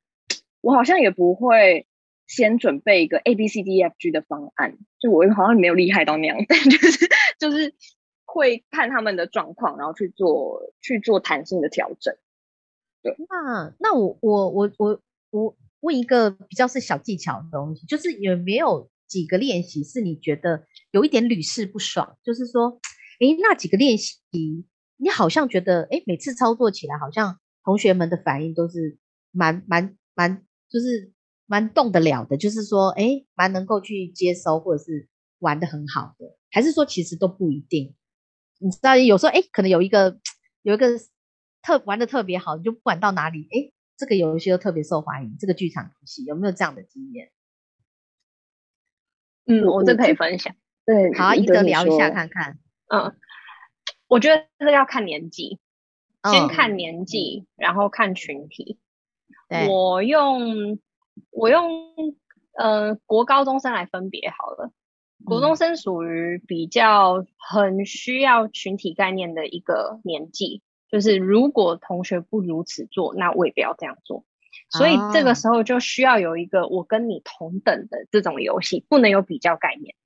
[0.67, 1.87] 我好像也不会
[2.27, 7.07] 先准备一个 A B C D E F G 的方案，就我好像没有厉害到那样， 但就是
[7.39, 7.75] 就是
[8.25, 12.17] 会看他们的状况，然后去做去做弹性的调整。
[13.03, 14.99] 对，那那我我我我
[15.39, 22.17] 我问一个比较是小技巧的东西，就是有没有几个练习是你觉得有一点屡试不爽？
[22.23, 22.81] 就是说，
[23.21, 24.19] 哎，那几个练习
[24.97, 28.99] 你好像觉得，哎，每次操作起来好像同学们的反应都是
[29.31, 30.47] 蛮蛮蛮。
[30.71, 31.13] 就是
[31.47, 37.95] 蛮动得了的，就是说，哎，蛮能够去接收或者是玩的很好的，还是说其实都不一定。
[38.59, 40.19] 你知道，有时候哎，可能有一个
[40.63, 40.89] 有一个
[41.63, 45.37] 特玩的特别好，你就不管到哪里，哎，这个游戏又特别受欢迎。
[45.39, 47.31] 这个剧场游戏有没有这样的经验？
[49.47, 50.55] 嗯，我这可以分享。
[50.87, 52.59] 对，好，一德聊一下看看。
[52.89, 53.15] 嗯，
[54.07, 55.59] 我觉得这个要看年纪，
[56.31, 58.79] 先看年纪，然后看群体。
[59.69, 60.79] 我用
[61.31, 61.71] 我用
[62.59, 64.73] 呃国高中生来分别好了，
[65.25, 70.63] 国中生属于比较很需要群体概念的一个年纪，
[70.95, 74.25] 就是如果同学不如此做，那我也不要这样做。
[74.69, 79.97] 所以这个时候就需要有一个我跟你同等的这种游戏，不能有比较概念。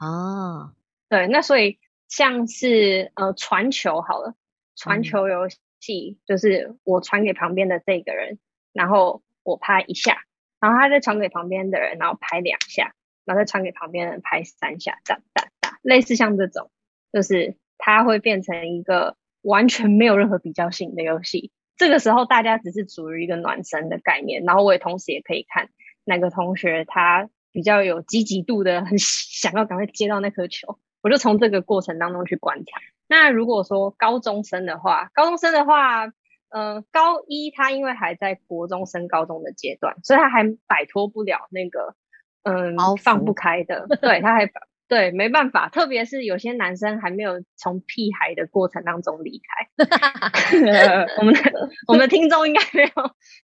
[0.00, 0.72] 哦，
[1.10, 4.36] 对，那所以像是呃传球好了，
[4.74, 8.38] 传球游戏就是我传给旁边的这个人。
[8.72, 10.22] 然后我拍一下，
[10.60, 12.94] 然后他再传给旁边的人，然后拍两下，
[13.26, 16.70] 然后再传给旁边人拍三下，哒哒哒，类似像这种，
[17.12, 21.50] 就是它会变成一个完全没有任何比较性的游戏。
[21.76, 25.70] 这个时候大家只是处于一个暖身的概念，然后我也同时也可以看
[26.04, 32.80] 哪个同学他比较有积极度的，很想要赶快接到那颗球，我就从这个过程当中去观察。
[33.08, 36.12] 那如果说高中生的话，高中生的话。
[36.50, 41.94] 嗯，高一他因为还在国中升高中的阶段，所以他还摆脱不了那个
[42.42, 44.50] 嗯放不开的，对他还
[44.88, 49.84] 对没办法，特别是有些男生还没有从屁孩的过程当中离开。
[51.18, 52.90] 我们的我们的听众应该没有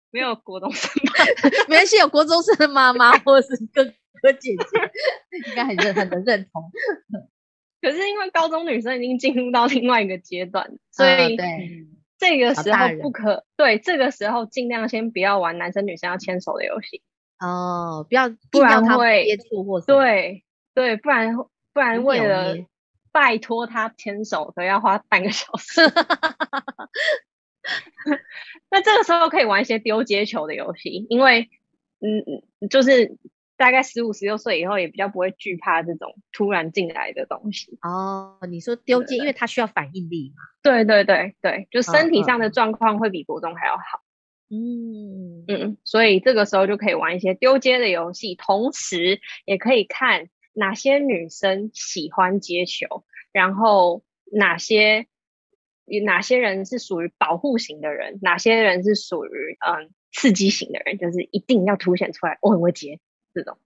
[0.10, 1.26] 没有国中生吧？
[1.68, 3.84] 没关系，有国中生的妈妈 或者是哥
[4.22, 4.66] 哥姐姐，
[5.50, 6.72] 应该很认很能认同。
[7.82, 11.88] 可是因为高中女生已经进入到另外一个阶段，所以对。
[12.20, 17.02] 这个时候不可对，这个时候尽量先不要玩男生女生要牵手的游戏
[17.40, 20.43] 哦，不要不然会接触或对
[20.74, 21.36] 对，不然
[21.74, 22.58] 不然为了
[23.12, 25.82] 拜托他牵手，都要花半个小时。
[28.70, 31.50] 那这个时候可以玩一些丢接球的游戏，因为
[32.00, 32.20] 嗯
[32.62, 33.18] 嗯，就是。
[33.56, 37.78] 大概十五十六岁以后，也比较不会惧怕这种突然进来的东西。
[37.84, 40.42] 哦，你说丢接，因为它需要反应力嘛。
[40.64, 44.02] 对对对对，就身体上的状况会比国中还要好。
[44.50, 55.08] 嗯嗯，所以这个时候就可以玩一些丢接的游戏，同时也可以看哪些女生喜欢接球，然后哪些
[56.06, 63.00] 哪些人是属于保护型的人，哪些人是属于嗯刺激型的人，就是一定要凸显出来，我很会接。
[63.34, 63.58] 这种，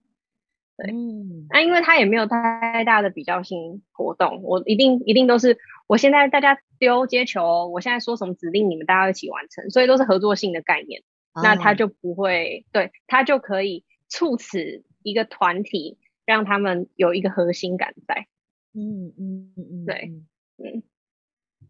[0.77, 0.93] 对，
[1.49, 11.03] 那因为他也没有太大的比较性活动，我一定一定都是我现在大家丢接球，我现在说什么指令，你们大家一起完成，所以都是合作性的概念，
[11.43, 18.27] 那他就不会，对他就可以促使一个团体让他们有一个核心感在，
[18.73, 20.13] 嗯嗯嗯嗯，对，
[20.57, 20.83] 嗯，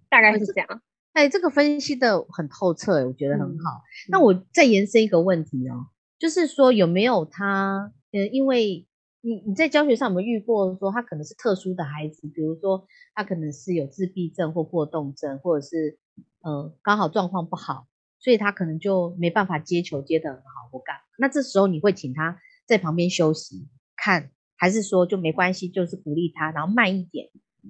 [0.10, 0.82] 大概是这样，
[1.14, 3.84] 哎，这个分析的很透彻，我觉得很好。
[4.10, 5.88] 那我再延伸一个问题哦。
[6.18, 7.94] 就是说有没有他？
[8.12, 8.88] 呃，因为
[9.22, 16.00] 你你在教学上有没有遇过说他可能是特殊的孩子，比如说他可能是有自闭症或过动症，或者是
[16.42, 20.96] 呃刚好状况不好，所以他可能就没办法接球接得很好或干。
[21.20, 27.30] 那这时候你会请他在旁边休息看，还是说就没关系，就是鼓励他，然后慢一点，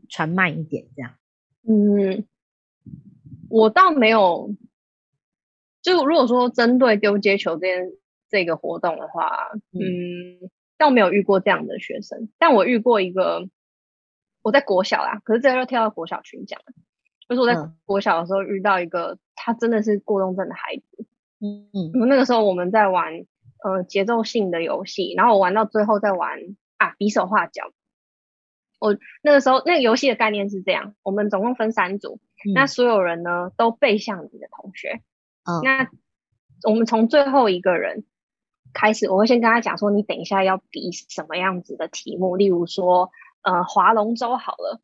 [0.09, 1.13] 传慢一点这样？
[1.67, 2.25] 嗯，
[3.49, 4.55] 我倒没有，
[5.81, 7.91] 就如果说针对丢接球这件
[8.29, 13.49] 这个活动的话，嗯，倒没有遇过这样的学生，但我遇过一个，
[14.41, 16.73] 我在国小啦，可是这个又跳到国小群讲了，
[17.27, 21.05] 就是我在国小的时候遇到一个，他真的是过动症的孩子。
[21.39, 23.13] 嗯嗯，那个时候我们在玩
[23.63, 26.39] 呃节奏性的游戏，然后我玩到最后在玩
[26.77, 27.71] 啊比手画脚。
[28.79, 32.19] 我那个时候那个游戏的概念是这样，我们总共分三组，
[32.53, 35.01] 那所有人呢都背向你的同学。
[35.43, 35.89] 嗯，那
[36.69, 38.05] 我们从最后一个人
[38.73, 43.11] 开始，我会先跟他讲说，你等一下要比什么样子的题目，例如说
[43.41, 44.79] 呃划龙舟好了。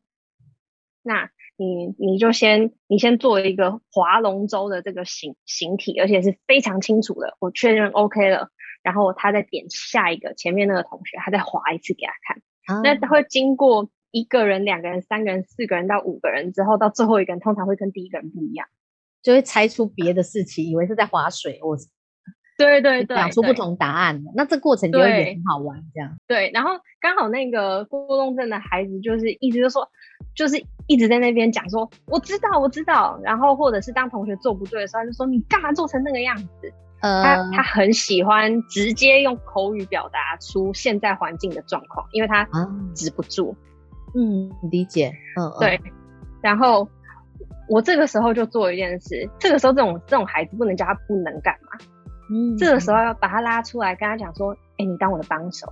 [1.02, 7.36] 那你你就先你先做一个划龙舟的这个形形体，而且是非常清楚的。
[7.38, 8.50] 我确认 OK 了，
[8.84, 12.82] 然后他再点下一个，前面那个同学他再划一次给他看。
[12.84, 18.68] 那他会经过一个人、两个人、三个人、四个人到五个人之后，到最后一个人通常会跟第一个人不一样，
[19.22, 21.76] 就会猜出别的事情，以为是在划水我
[22.56, 24.22] 对对对，讲出不同答案。
[24.36, 26.16] 那这过程就会很好玩，这样。
[26.28, 26.70] 对，然后
[27.00, 29.88] 刚好那个过动症的孩子就是一直就说，
[30.36, 33.18] 就是一直在那边讲说，我知道，我知道。
[33.24, 36.72] 然后或者是当同学做不对的时候，他就说你干嘛做成那个样子？
[37.04, 42.48] 呃，他他很喜欢直接用口语表达出现在环境的状况，因为他
[42.94, 43.54] 止不住。
[44.14, 45.12] 嗯，理解。
[45.36, 45.78] 嗯，对。
[46.40, 46.88] 然后
[47.68, 51.78] 我这个时候就做一件事，这个时候这种这种孩子不能叫他不能干嘛。
[52.30, 55.70] 嗯，这个时候要把他拉出来，跟他讲说：“哎，你当我的帮手，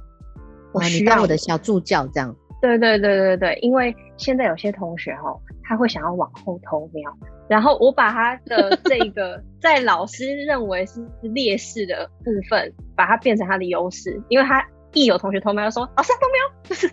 [0.72, 2.36] 我需要我的小助教。”这样。
[2.62, 7.12] 对对对对对，因为现在有些同学哦，他会想要往后偷瞄，
[7.48, 16.88] 然后我把他的 这个在老师认为是劣势的部分，把它变成他的优势，因为他一有同学偷瞄，说：“老师偷瞄。”就是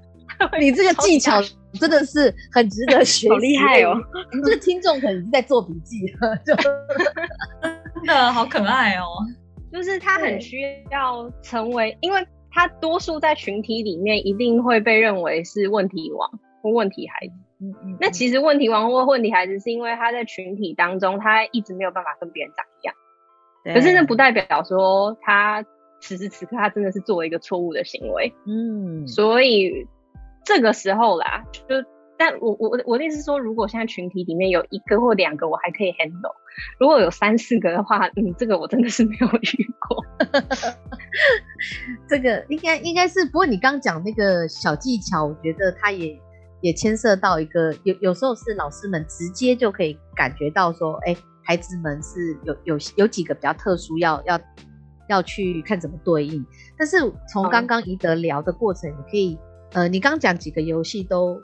[0.59, 1.39] 你这个技巧
[1.73, 3.95] 真的是很值得学， 好厉害哦！
[4.43, 6.07] 这个听众可能是在做笔记，
[6.45, 9.05] 就真的好可爱哦。
[9.71, 17.33] 就是他很需要成为，因为他多数在群体里面一定会被认为是问题王或问题孩子。
[17.59, 17.97] 嗯嗯。
[17.99, 22.95] 那其实问题王或问题孩子是因为他在群体当中他一直没有办法跟别人长一样。
[23.73, 25.65] 可是那不代表说他
[25.99, 28.33] 此时此刻他真的是做了一个错误的行为。
[28.45, 29.07] 嗯。
[29.07, 29.87] 所以
[30.43, 31.75] 这个时候啦，就。
[32.19, 36.33] 但我我我的意思是说，如果现在群体里面有一个或两个，我还可以 handle；
[36.77, 40.05] 如果有三四个的话，嗯，这个我真的是没有遇过。
[42.09, 46.19] 这个应该应该是，不过你刚讲那个小技巧，我觉得它也
[46.59, 54.37] 也牵涉到一个有有时候是老师们直接就可以感觉到说，哎，孩子们是有有有几个比较特殊，要要
[55.07, 56.45] 要去看怎么对应。
[56.77, 56.97] 但是
[57.31, 59.39] 从刚刚宜德聊的过程，你可以
[59.71, 61.39] 呃，你刚讲几个游戏都。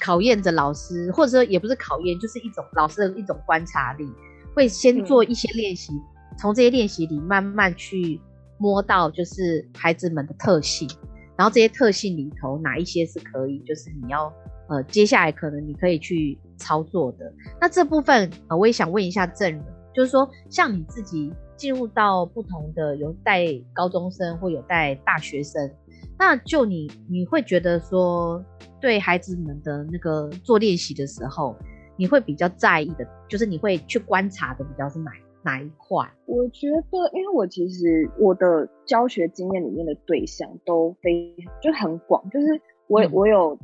[0.00, 4.08] 考验着老师，或者说也不是考验，就是一种老师的一种观察力，
[4.54, 5.92] 会先做一些练习，
[6.38, 8.20] 从这些练习里慢慢去
[8.58, 10.88] 摸到就是孩子们的特性，
[11.36, 14.32] 然后这些特性里头哪一些是可以，就是你要
[14.68, 17.32] 呃接下来可能你可以去操作的。
[17.60, 25.70] 那这部分呃我也想问一下郑人，就是说像你自己进入到不同的有带高中生或有带大学生。
[26.18, 28.44] 那就你你会觉得说，
[28.80, 31.54] 对孩子们的那个做练习的时候，
[31.96, 35.12] 你会比较在意的，就是你会去观察的比较是哪
[35.44, 36.04] 哪一块？
[36.26, 43.56] 我觉得，因为我其实我的教学经验里面的对象都非就很广，就是我我有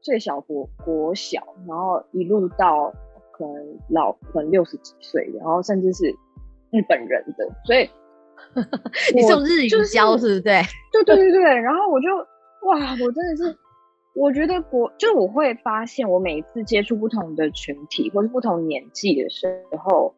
[0.00, 2.90] 最小国国小，然后一路到
[3.34, 6.14] 可能老可能六十几岁，然后甚至是
[6.72, 7.88] 日本人的，所以。
[9.14, 10.40] 你用日语教是不是？
[10.40, 10.60] 对，
[10.92, 11.42] 对对对对。
[11.42, 12.08] 然后我就
[12.66, 13.56] 哇，我真的是，
[14.14, 19.46] 我觉得国就是我会发现，我每一次接触不同的群体或是不同年纪的时
[19.78, 20.14] 候，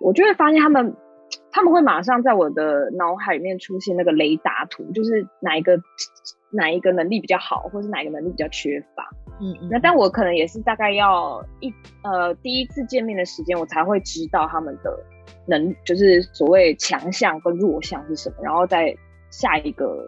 [0.00, 0.96] 我就会发现他们
[1.52, 5.78] 他们会马上在我的脑海里面出现那个雷达图，就是哪一个
[6.50, 9.08] 哪一个能力比较好，或是哪一个能力比较缺乏。
[9.40, 9.68] 嗯嗯。
[9.70, 11.72] 那但我可能也是大概要一
[12.02, 14.98] 呃第一次见面的时间，我才会知道他们的。
[15.48, 18.92] 能就是所谓强项跟弱项是什么，然后在
[19.30, 20.04] 下一个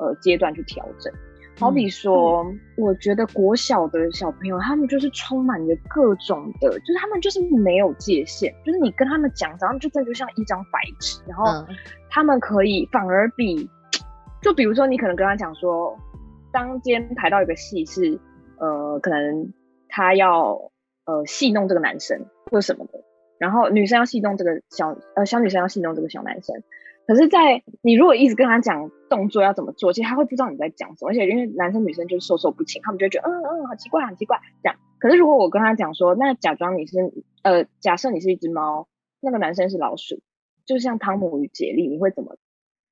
[0.00, 1.12] 呃阶段去调整。
[1.60, 2.44] 好比说，
[2.76, 11.44] 我觉得国小的小朋友他们就是充满着各种的，就是他们就是没有界限，就是你跟他们讲，他们就真的就像一张白纸，然后
[12.08, 13.70] 他们可以反而比，
[14.42, 15.96] 就比如说你可能跟他讲说，
[16.50, 18.18] 当今天排到一个戏是
[18.60, 19.52] 呃，可能
[19.88, 20.70] 他要
[21.06, 23.02] 呃戏弄这个男生或者什么的。
[23.38, 26.62] 然后女生要戏弄这个小呃小女生要戏弄这个小男生，
[27.06, 34.78] 可是，在你如果一直跟他讲动作要怎么做，其实他会不知道你在讲什么，而且因为男生女生就是授受不亲，他们就觉得嗯嗯好奇怪很奇怪这样。
[34.98, 36.98] 可是如果我跟他讲说，那假装你是
[37.42, 38.86] 呃，假设你是一只猫，
[39.20, 40.20] 那个男生是老鼠，
[40.66, 42.36] 就像汤姆与杰利，你会怎么？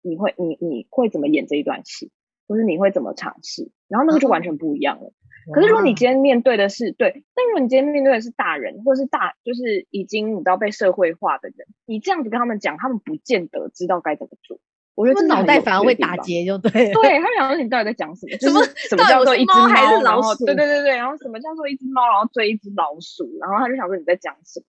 [0.01, 2.11] 你会你你会怎么演这一段戏，
[2.49, 3.70] 或是你会怎么尝试？
[3.86, 5.12] 然后那个就完全不一样了。
[5.55, 14.59] 可是如果你今天面对的是对，但如果你今天面对的是大人，或者是大就是已经你知道被社会化的人，你这样子跟他们讲，他们不见得知道该怎么做。
[14.94, 16.70] 我觉得脑袋反而会打结，就对。
[16.70, 18.36] 对他想说你到底在讲什么？
[18.38, 20.44] 什么什么叫做一只猫还是老鼠？
[20.44, 23.38] 对对对对，然后什么叫做一只猫，然后追一只老鼠？
[23.40, 24.66] 然后他就想说你在讲什么？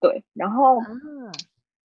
[0.00, 0.78] 对，然后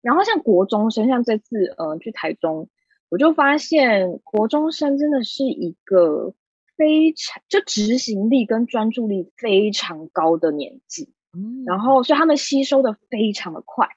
[0.01, 2.69] 然后像国中生，像这次呃去台中。
[3.11, 6.35] 我就发现国中生真的是一个
[6.77, 13.89] 非常就执行力跟专注力非常高的年纪，嗯，然后所以他们吸收的非常的快，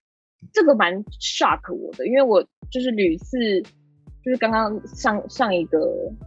[0.53, 2.41] 这个蛮 shock 我的，因为我
[2.71, 3.61] 就是屡次
[4.23, 5.79] 就是刚刚上上一个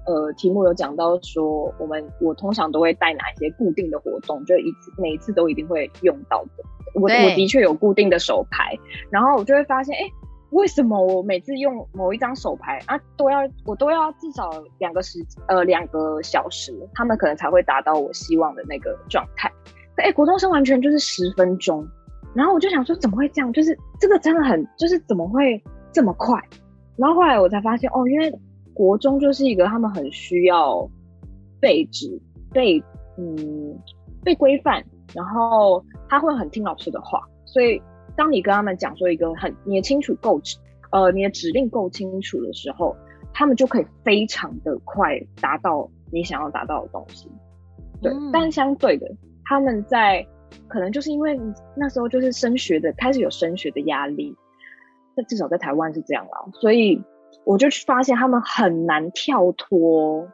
[0.07, 6.51] 呃题目有讲到说，我们我通常都会带哪一些固定的活动，就一次每一次都一定会用到的，
[6.95, 8.79] 我我的确有固定的手牌，
[9.11, 10.01] 然后我就会发现，哎。
[10.55, 19.51] 为什么我每次用某一张手牌啊，都要我都要至少两个时呃两个小时，他们可能才会达到我希望的那个状态。
[19.97, 21.85] 哎，国中生完全就是十分钟，
[22.35, 23.53] 然后我就想说怎么会这样？
[23.53, 25.61] 就是这个真的很就是怎么会
[25.93, 26.41] 这么快？
[26.97, 28.33] 然后后来我才发现哦，因为
[28.73, 30.89] 国中就是一个他们很需要
[31.61, 32.17] 被指
[32.53, 32.81] 被
[33.19, 33.77] 嗯
[34.23, 37.83] 被规范，然后他会很听老师的话，所以。
[38.17, 40.41] 当你跟他们讲说一个很你的清楚够
[40.91, 42.97] 呃你的指令够清楚的时候，
[43.33, 47.29] 他们就可以非常的快达到你想要达到的东西。
[48.01, 49.07] 对，但相对的，
[49.45, 50.27] 他们在
[50.69, 51.39] 可能就是因为
[51.77, 54.37] 那时候就是升学的开始有升学的压力，
[55.17, 57.03] 那至少在台湾是这样啦，所以
[57.45, 60.29] 我就发现他们很难跳脱。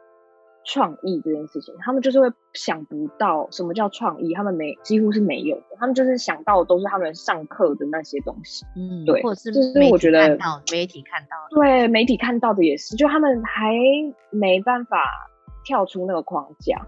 [0.63, 10.37] 创意这件事情，他们就是会想不到什么叫创意，他们没几乎是没有的，他们就是想到的都是他们上课的那些东西，嗯，对，或者是就是我觉得
[10.71, 13.73] 媒体看到，对，媒体看到的也是，就他们还
[14.29, 14.97] 没办法
[15.65, 16.79] 跳出那个框架，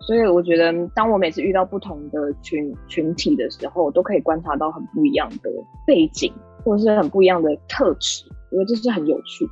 [0.00, 5.50] 所以我觉得，当我每次遇到不同的群群体的时候，我都可以观察到很不一样的
[5.86, 6.30] 背景，
[6.64, 9.48] 或者是很不一样的特质，我觉得这是很有趣。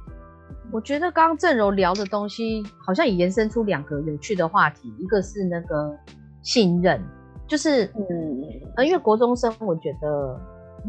[0.74, 5.96] 我觉得刚刚郑柔聊的东西，好像也延伸出两个有趣的话题，一个是那个
[6.42, 7.00] 信任，
[7.46, 8.42] 就是嗯，
[8.74, 10.36] 呃，因为国中生，我觉得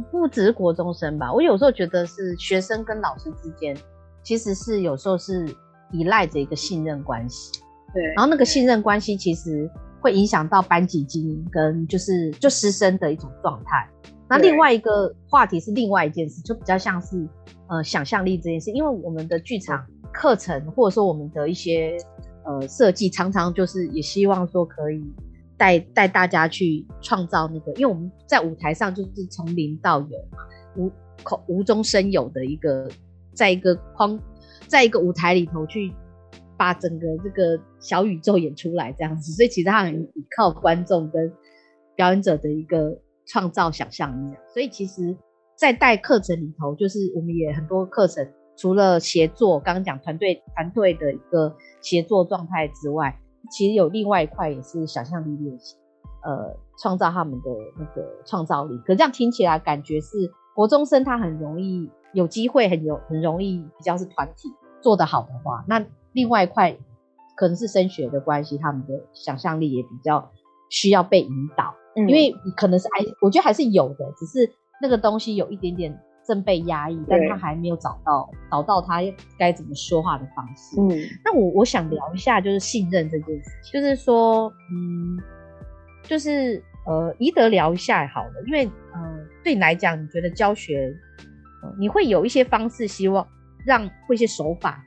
[0.09, 3.77] 不只是国中生吧，我有时候觉得是学生跟老师之间，
[4.23, 5.45] 其实是有时候是
[5.91, 7.61] 依赖着一个信任关系，
[7.93, 9.69] 对，然后那个信任关系其实
[10.01, 13.87] 会影响到班级经营跟就是就师生的一种状态。
[14.27, 17.29] 那另外一个话题是另外一件事，就比较像是。
[17.67, 21.97] 呃，想象力这件事，因为我们的剧场课程，或者说我们的一些
[22.43, 25.03] 呃设计，常常就是也希望说可以
[25.57, 30.37] 带带大家去创造那个，因为我们在舞台上就是从零到有嘛，
[30.75, 30.91] 无
[31.23, 32.87] 口无中生有的一个，
[33.33, 34.19] 在一个框，
[34.67, 35.91] 在一个舞台里头去
[36.55, 41.33] 把整个这个小宇宙演出来这样子，所以其实它很依靠观众跟
[41.95, 42.95] 表演者的一个
[43.25, 45.17] 创造想象力，所以其实。
[45.55, 53.17] 在带课程里头，就是我们也很多课程，除了协作，刚刚讲团队团队的一个协作状态之外，
[53.49, 55.77] 其实有另外一块也是想象力练习，
[56.23, 57.49] 呃，创造他们的
[57.79, 58.77] 那个创造力。
[58.79, 64.49] 可这样听起来感觉是国中生他很容易有机会，很有很容易比较是团体
[64.81, 66.77] 做得好的话，那另外一块
[67.37, 70.31] 可能是升学的关系，他们的想象力也比较
[70.69, 74.51] 需要被引导，因为可能是哎我觉得还是有的，只是。
[74.81, 78.99] 那个东西有一点点正被压抑，但他还没有找到找到他
[79.37, 80.79] 该怎么说话的方式。
[80.79, 80.89] 嗯，
[81.23, 85.17] 那我我想聊一下，就是信任这件事情，就是说，嗯，
[86.03, 90.91] 就是呃，宜德聊一下好了，因为呃，对你来讲，你觉得教学，
[91.79, 93.25] 你会有一些方式，希望
[93.65, 94.83] 让会一些手法，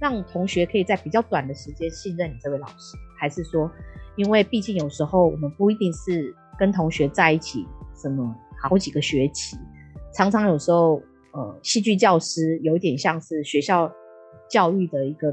[0.00, 3.70] 让同学可以在比较短的时间信任你这位老师，还是说，
[4.16, 8.34] 因为毕竟有时候我们不一定是跟同学在一起什么。
[8.60, 9.56] 好几个学期，
[10.12, 11.00] 常常有时候，
[11.32, 13.92] 呃，戏剧教师有点像是学校
[14.50, 15.28] 教育的一个，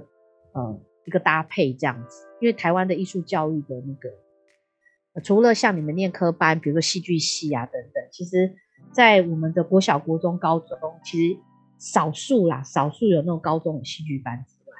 [0.53, 2.27] 呃，一个搭配这样子。
[2.39, 8.53] 因为台湾的艺术教育的那个，除了像你们念科班，比如说戏剧系啊等等，其实，
[8.91, 11.39] 在我们的国小、国中、高中，其实
[11.79, 14.77] 少数啦，少数有那种高中的戏剧班之外，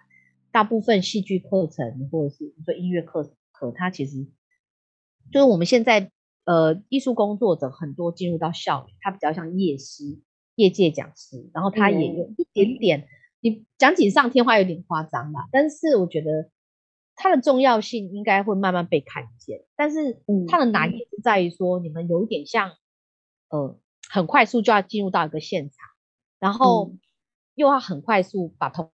[0.51, 4.27] 大部分戏剧课程或者是你说音乐课课，它其实
[5.31, 6.11] 就是我们现在。
[6.45, 10.21] 呃，艺术工作者很多进入到校园，他比较像业师，
[10.55, 13.07] 业界讲师，然后他也有一点点，
[13.39, 16.51] 你讲锦上添花有点夸张啦，但是我觉得
[17.15, 19.65] 它的重要性应该会慢慢被看见。
[19.75, 22.71] 但是它的难也是在于说，你们有一点像，
[23.49, 23.79] 呃，
[24.09, 25.77] 很快速就要进入到一个现场，
[26.39, 26.93] 然后
[27.55, 28.91] 又要很快速把同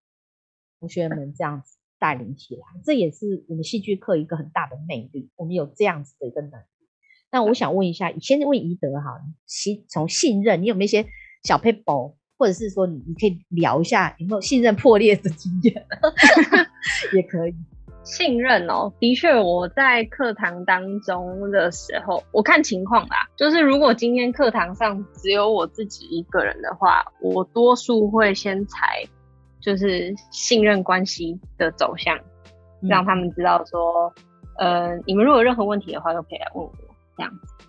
[0.80, 5.30] 同学们这样子带领起来，这也是我们戏剧课一个很大的魅力。
[5.36, 6.81] 我们有这样子的一个能力。
[7.32, 11.06] 那我想问一下，先问宜德哈，信从信任，你有没有一些
[11.44, 15.86] 小 paper，或者是说你你可以聊一下有没有信任破裂的经验，
[17.16, 17.56] 也可以。
[18.04, 23.16] 信任哦，的确，我在课堂当中的时候，我看情况啦。
[23.38, 29.04] 就是如果今天课堂上只有我自己一个人的话，我多数会先采，
[29.62, 32.20] 就是信任关系的走向，
[32.82, 34.12] 让他们知道说，
[34.58, 36.72] 呃，你们如果有任何问题的话，都可以来问我。
[37.22, 37.68] 这样子，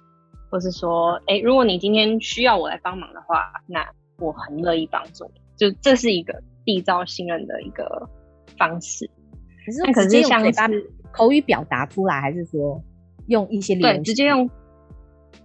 [0.51, 3.87] 或是说，哎，如果你今天需要我来帮忙的话，那
[4.19, 5.41] 我很乐意帮助你。
[5.57, 8.09] 就这是一个缔造信任的一个
[8.57, 9.09] 方式。
[9.67, 10.43] 可是，可是像
[10.73, 12.83] 是口语表达出来，还是说
[13.27, 14.49] 用一些对，直接用，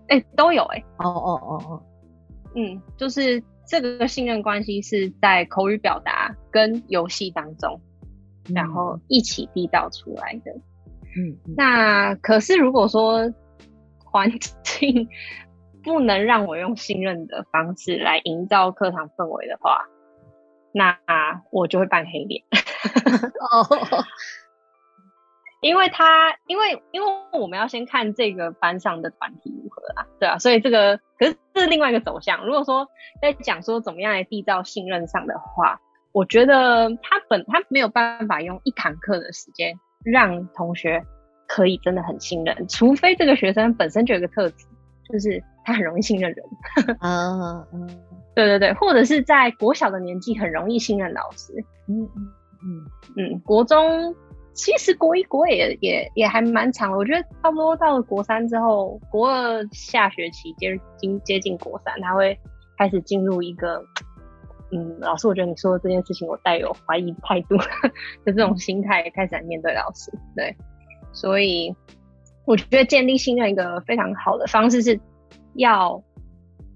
[0.07, 0.81] 哎，都有哎。
[0.99, 1.83] 哦哦哦哦，
[2.55, 7.81] 嗯，就是这个信任关系是在口语表达跟游戏当中，
[8.53, 10.51] 然后一起缔造出来的。
[11.17, 13.29] 嗯，那可是如果说。
[14.11, 14.31] 环
[14.63, 15.09] 境
[15.83, 19.85] 不能让我用信任的方式来营造课堂氛围的话，
[20.73, 20.97] 那
[21.51, 22.43] 我就会扮黑脸。
[23.51, 24.03] 哦，
[25.61, 32.45] 因为他，因为，因为我们要先看这个班上的团体如何啊，对啊，所以这个可是这是另外一个走向。
[32.45, 32.87] 如果说
[33.21, 35.79] 在讲说怎么样来缔造信任上的话，
[36.11, 41.03] 我觉得他本他没有办法用一堂课的时间让同学。
[41.47, 44.65] 可以真的很信任，除非这个学生本身就有个特质，
[45.11, 46.45] 就是他很容易信任人。
[47.01, 47.87] 嗯嗯，
[48.35, 51.53] 对对对，或者是在国小的年纪很容易信任老师。
[51.87, 52.27] 嗯嗯
[52.61, 52.85] 嗯
[53.15, 54.13] 嗯，国中
[54.53, 62.37] 其实国一国二也也也还蛮长，我觉得差不多到了国三之后，国二下学期接近接近国三，他会
[62.77, 63.81] 开始进入一个，
[64.71, 67.55] 嗯，老师，我觉得你说的这件事情，我带有怀疑态度
[68.25, 70.53] 的这种心态开始来面对老师，对。
[71.17, 71.73] 所以，
[72.45, 74.99] 我觉得建立信任一个非常好的方式是，
[75.55, 75.99] 要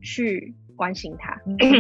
[0.02, 1.40] 去关心他。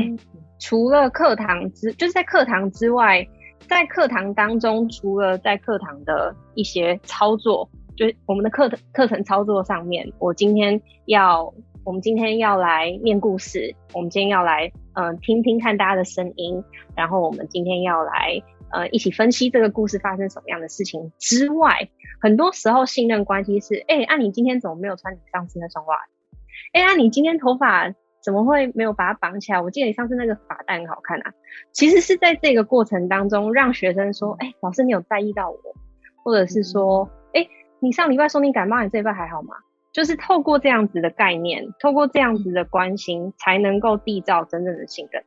[0.61, 3.27] 除了课堂之，就是在课堂之外，
[3.67, 11.51] 在课堂当中，除了在课堂的一些操作，就是我们的课课程操作上面，我今天要，
[11.83, 16.63] 我们今天要来念故事，我们今天要来，嗯，听听看大家的声音，
[16.95, 18.41] 然后我们今天要来。
[18.73, 21.89] 呃，一起分析这个故事发生什么样的事情之外，
[22.21, 26.37] 很多时候信任关系是：哎，啊，你今天怎么没有穿你上次那双袜子？
[26.71, 29.59] 哎，啊，你今天头发怎么会没有把它绑起来？
[29.59, 31.33] 我记得你上次那个发带很好看啊。
[31.73, 35.57] 其实是在这个过程当中，让学生说：哎，老师你有在意到我，
[36.23, 37.45] 或者是说：哎，
[37.81, 39.55] 你上礼拜说你感冒，你这礼拜还好吗？
[39.93, 45.23] 就是透过这样子的概念，透过这样子的关心，才能够缔造真正的信任。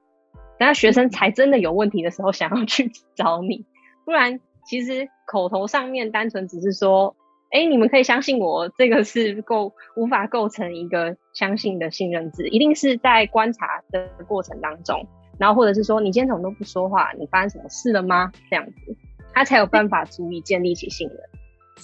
[0.58, 3.64] 等下学生才真的有问题的时候，想要去找你，
[4.04, 7.14] 不然其实口头上面单纯只是说，
[7.50, 15.06] 哎，你们可以相信我，这个是构无法构成一个相信的信任值，一定是在观察的过程当中，
[15.38, 18.32] 然后或者是说，你今天怎么都不说话，你发生什么事了吗？
[18.48, 18.96] 这样子，
[19.34, 21.18] 他才有办法足以建立起信任。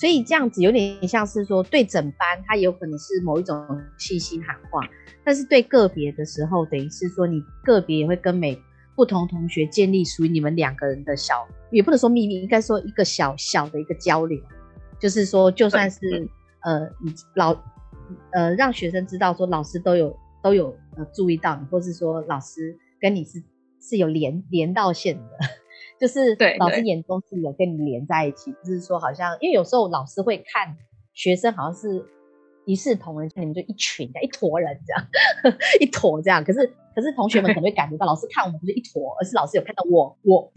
[0.00, 3.54] 所以这样子有点像是说，对整班他有可能是某一种
[3.98, 4.80] 信息喊话，
[5.22, 8.58] 但是对个别的时候，等于是说你个别也会跟每
[8.96, 14.40] 不同同学建立属于你们两个人的小，也不能说秘密，应该说一个小小的一个交流，
[14.98, 15.98] 就是说就算是
[16.60, 17.54] 呃你老
[18.32, 23.42] 呃让学生知道说老师都有都有呃注意到你，或是说老师跟你是
[23.78, 25.59] 是有连连到线的。
[26.00, 30.74] 就是老师眼中是有跟你连在一起，就是说好像，因为有时候老师会看
[31.12, 32.02] 学生好像是
[32.64, 36.42] 一视同仁，像你们就一群的一坨人这样， 一坨这样。
[36.42, 40.50] 可是可是同学们可能会感觉到老师看我们不是一坨，而是老师有看到我，我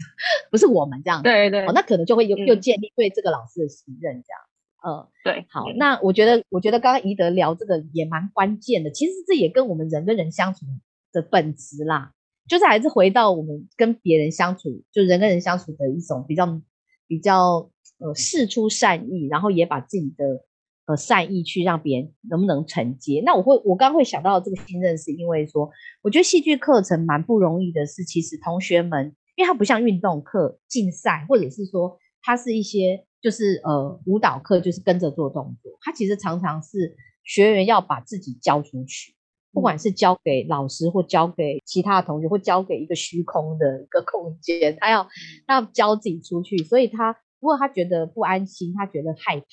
[0.50, 1.22] 不是我们这样。
[1.22, 4.40] 对对，哦，那可能就会又又建立对这个老师的信任这样。
[4.86, 5.46] 嗯，对。
[5.50, 10.66] 好，那我觉得我觉得刚刚宜德聊这个也蛮关键的，其实这也跟我们人跟人相处
[11.12, 12.12] 的本质啦。
[12.48, 16.60] 就是还是回到我们跟别人相处，就人跟人相处的一种比较
[17.06, 20.44] 比较呃，事出善意，然后也把自己的
[20.86, 23.22] 呃善意去让别人能不能承接。
[23.24, 25.70] 那我会我刚刚会想到这个新任，是因为说，
[26.02, 39.14] 我觉得戏剧课程蛮不容易的，是其实同学们，因为它不像运动课竞赛，或者是说它是一些就是呃舞蹈课，就是跟着做动作，它其实常常是学员要把自己交出去。
[39.54, 45.08] 不管是交给老师或交给其他的同学，或交给一个虚空的一个空间，他要
[45.46, 49.46] 他要教自己出去，所以他如果他觉得不安心，他觉得害怕，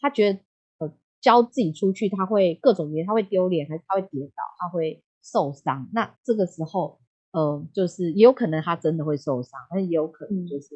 [0.00, 0.38] 他觉得
[0.78, 7.00] 呃教自己出去，他会各种原因，他会丢脸，还是他会跌倒，他会受伤，那这个时候，
[7.32, 10.68] 呃，就是也有可能他真的会受伤，但也有可能就是，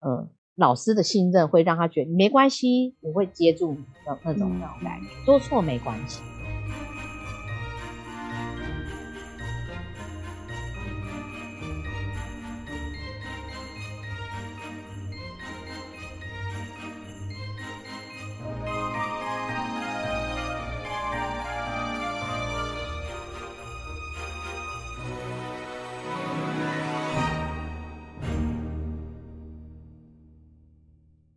[0.00, 0.30] 呃。
[0.56, 6.20] 老师的信任会让他觉得没关系，我会接住你的那种那种感觉，做错没关系。